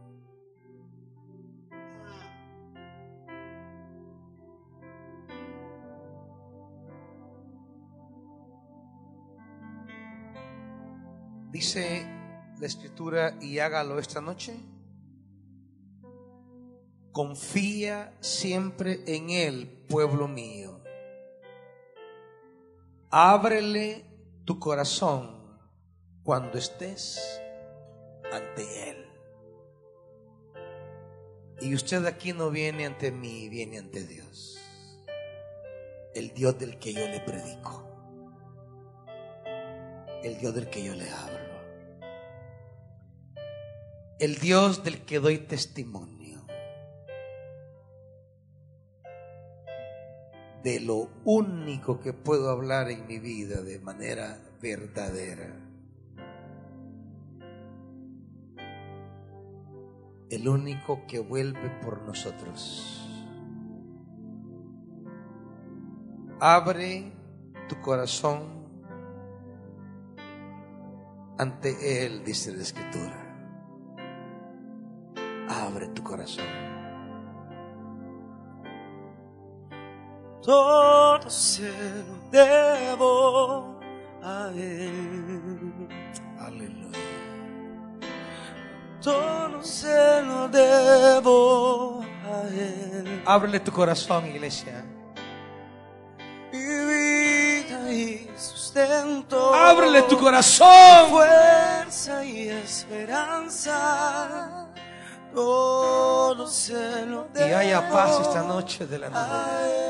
[11.52, 12.06] Dice
[12.60, 14.56] la escritura, y hágalo esta noche.
[17.12, 20.80] Confía siempre en Él, pueblo mío.
[23.10, 24.06] Ábrele
[24.46, 25.60] tu corazón
[26.24, 27.42] cuando estés
[28.32, 29.06] ante Él.
[31.60, 34.58] Y usted aquí no viene ante mí, viene ante Dios.
[36.16, 37.84] El Dios del que yo le predico.
[40.24, 41.41] El Dios del que yo le hablo.
[44.22, 46.22] El Dios del que doy testimonio.
[50.64, 55.56] de lo único que puedo hablar en mi vida de manera verdadera.
[60.30, 63.10] El único que vuelve por nosotros.
[66.40, 67.12] Abre
[67.68, 68.68] tu corazón
[71.40, 73.21] ante Él, dice la Escritura.
[75.72, 76.46] Abre tu corazón.
[80.42, 81.72] todo se
[82.08, 83.80] lo debo
[84.24, 85.88] a Él.
[86.40, 86.98] Aleluya.
[89.02, 93.24] Todo se lo debo a Él.
[93.26, 94.84] Ábrele tu corazón, iglesia.
[96.52, 99.54] Mi vida y sustento.
[99.54, 101.10] Ábrele tu corazón.
[101.10, 103.72] Fuerza y esperanza.
[105.34, 109.08] Todo se lo debo Y haya paz esta noche de la.
[109.08, 109.82] Él.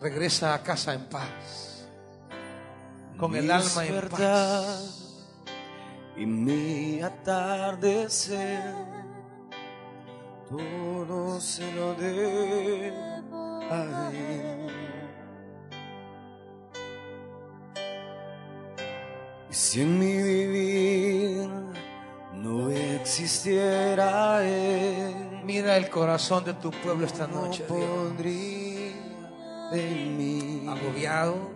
[0.00, 1.86] Regresa a casa en paz.
[3.18, 5.26] con el alma en paz.
[6.16, 8.74] y mi atardecer.
[10.48, 14.70] Todo se lo debo a Él.
[19.50, 21.50] Y si en mi vivir
[22.32, 22.70] no
[23.00, 27.78] existiera Él, Mira el corazón de tu pueblo esta no noche, Dios.
[27.78, 28.92] podría
[29.72, 30.66] en mí.
[30.68, 31.50] agobiado,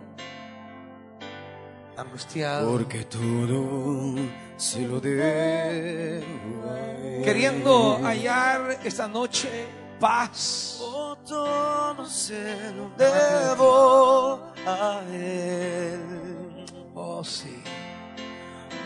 [1.97, 4.15] angustiado, Porque todo
[4.57, 7.21] se lo debo a Él.
[7.23, 9.67] queriendo hallar esta noche
[9.99, 10.79] paz.
[10.81, 16.65] Oh, todo se lo debo a Él.
[16.93, 17.61] Oh, sí.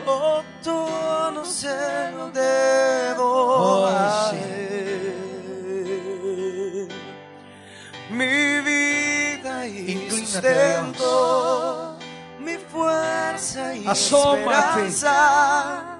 [0.05, 4.37] Oh, todo se lo debo Oh, a sí.
[4.37, 5.19] Él.
[8.09, 11.97] Mi vida y sustento,
[12.39, 14.87] mi fuerza y Asómate.
[14.87, 15.99] esperanza.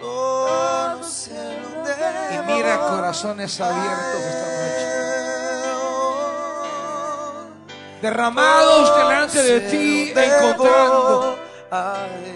[0.00, 4.86] Todo se lo debo Y mira corazones abiertos esta noche.
[8.02, 11.38] Derramados delante de ti, encontrando
[11.70, 12.35] a Él.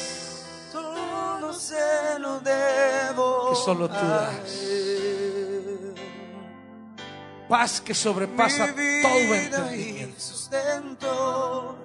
[0.71, 4.61] Todo se lo debo Que solo tú das.
[7.49, 10.19] Paz que sobrepasa Mi todo vida y entendimiento.
[10.19, 11.77] sustento,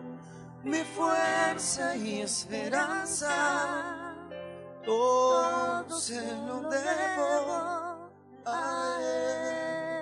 [0.64, 3.30] mi fuerza y esperanza,
[4.84, 8.10] todo se lo debo
[8.44, 9.92] a Él.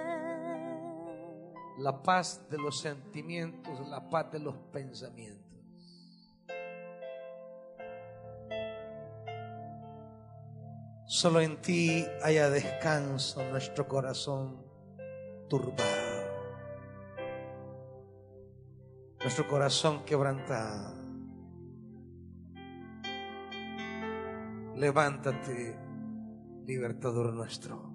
[1.78, 5.39] La paz de los sentimientos, la paz de los pensamientos.
[11.10, 14.64] Solo en ti haya descanso nuestro corazón
[15.48, 15.82] turbado,
[19.18, 20.94] nuestro corazón quebrantado.
[24.76, 25.76] Levántate,
[26.64, 27.92] libertador nuestro.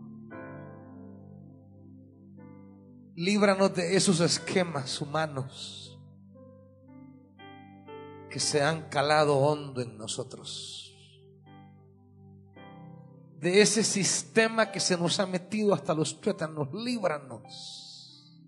[3.16, 6.02] Líbranos de esos esquemas humanos
[8.30, 10.85] que se han calado hondo en nosotros.
[13.46, 18.44] De ese sistema que se nos ha metido hasta los tuétanos, líbranos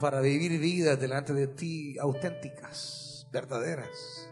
[0.00, 4.30] para vivir vidas delante de ti auténticas, verdaderas.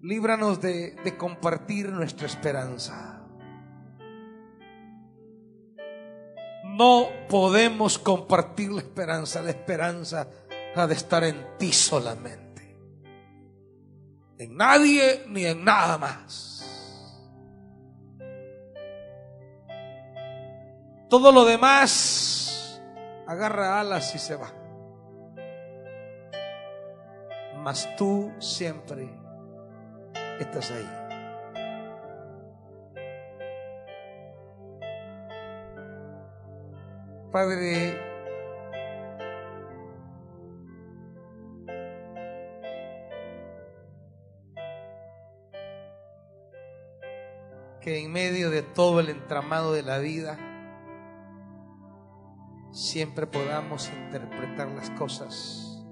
[0.00, 3.22] Líbranos de, de compartir nuestra esperanza.
[6.64, 9.42] No podemos compartir la esperanza.
[9.42, 10.28] La esperanza
[10.74, 12.76] ha de estar en ti solamente.
[14.38, 16.52] En nadie ni en nada más.
[21.08, 22.82] Todo lo demás
[23.26, 24.50] agarra alas y se va.
[27.58, 29.08] Mas tú siempre
[30.40, 31.02] estás ahí.
[37.30, 38.11] Padre,
[47.82, 50.38] que en medio de todo el entramado de la vida
[52.70, 55.84] siempre podamos interpretar las cosas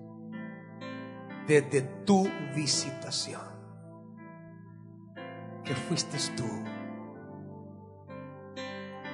[1.49, 3.43] desde tu visitación,
[5.65, 6.49] que fuiste tú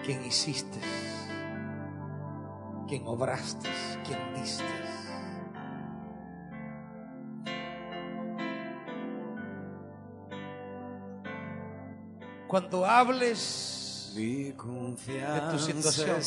[0.05, 0.79] quien hiciste,
[2.87, 3.71] quien obraste,
[4.05, 4.96] quien diste.
[12.49, 16.21] Cuando hables, Mi confianza situación.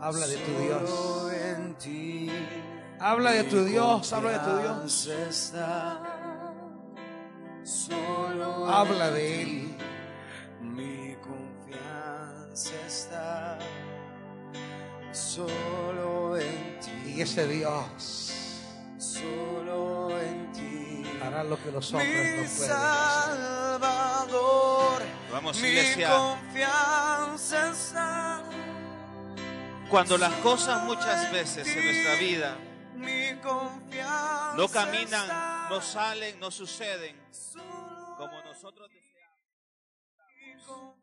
[0.00, 0.90] habla de tu Dios.
[2.98, 5.08] Habla de tu Dios, habla de tu Dios.
[8.68, 9.42] Habla de.
[9.42, 9.76] Él.
[10.60, 13.58] Mi confianza está
[15.12, 16.90] solo en ti.
[17.16, 18.32] Y ese Dios
[18.98, 21.02] Solo en ti.
[21.22, 23.21] hará lo que los hombres no pueden hacer.
[25.42, 26.08] Vamos, mi iglesia.
[26.08, 28.44] confianza está
[29.90, 32.56] Cuando las cosas muchas veces en nuestra vida
[32.94, 37.20] mi confianza no caminan, no salen, no suceden
[38.16, 41.01] como nosotros deseamos.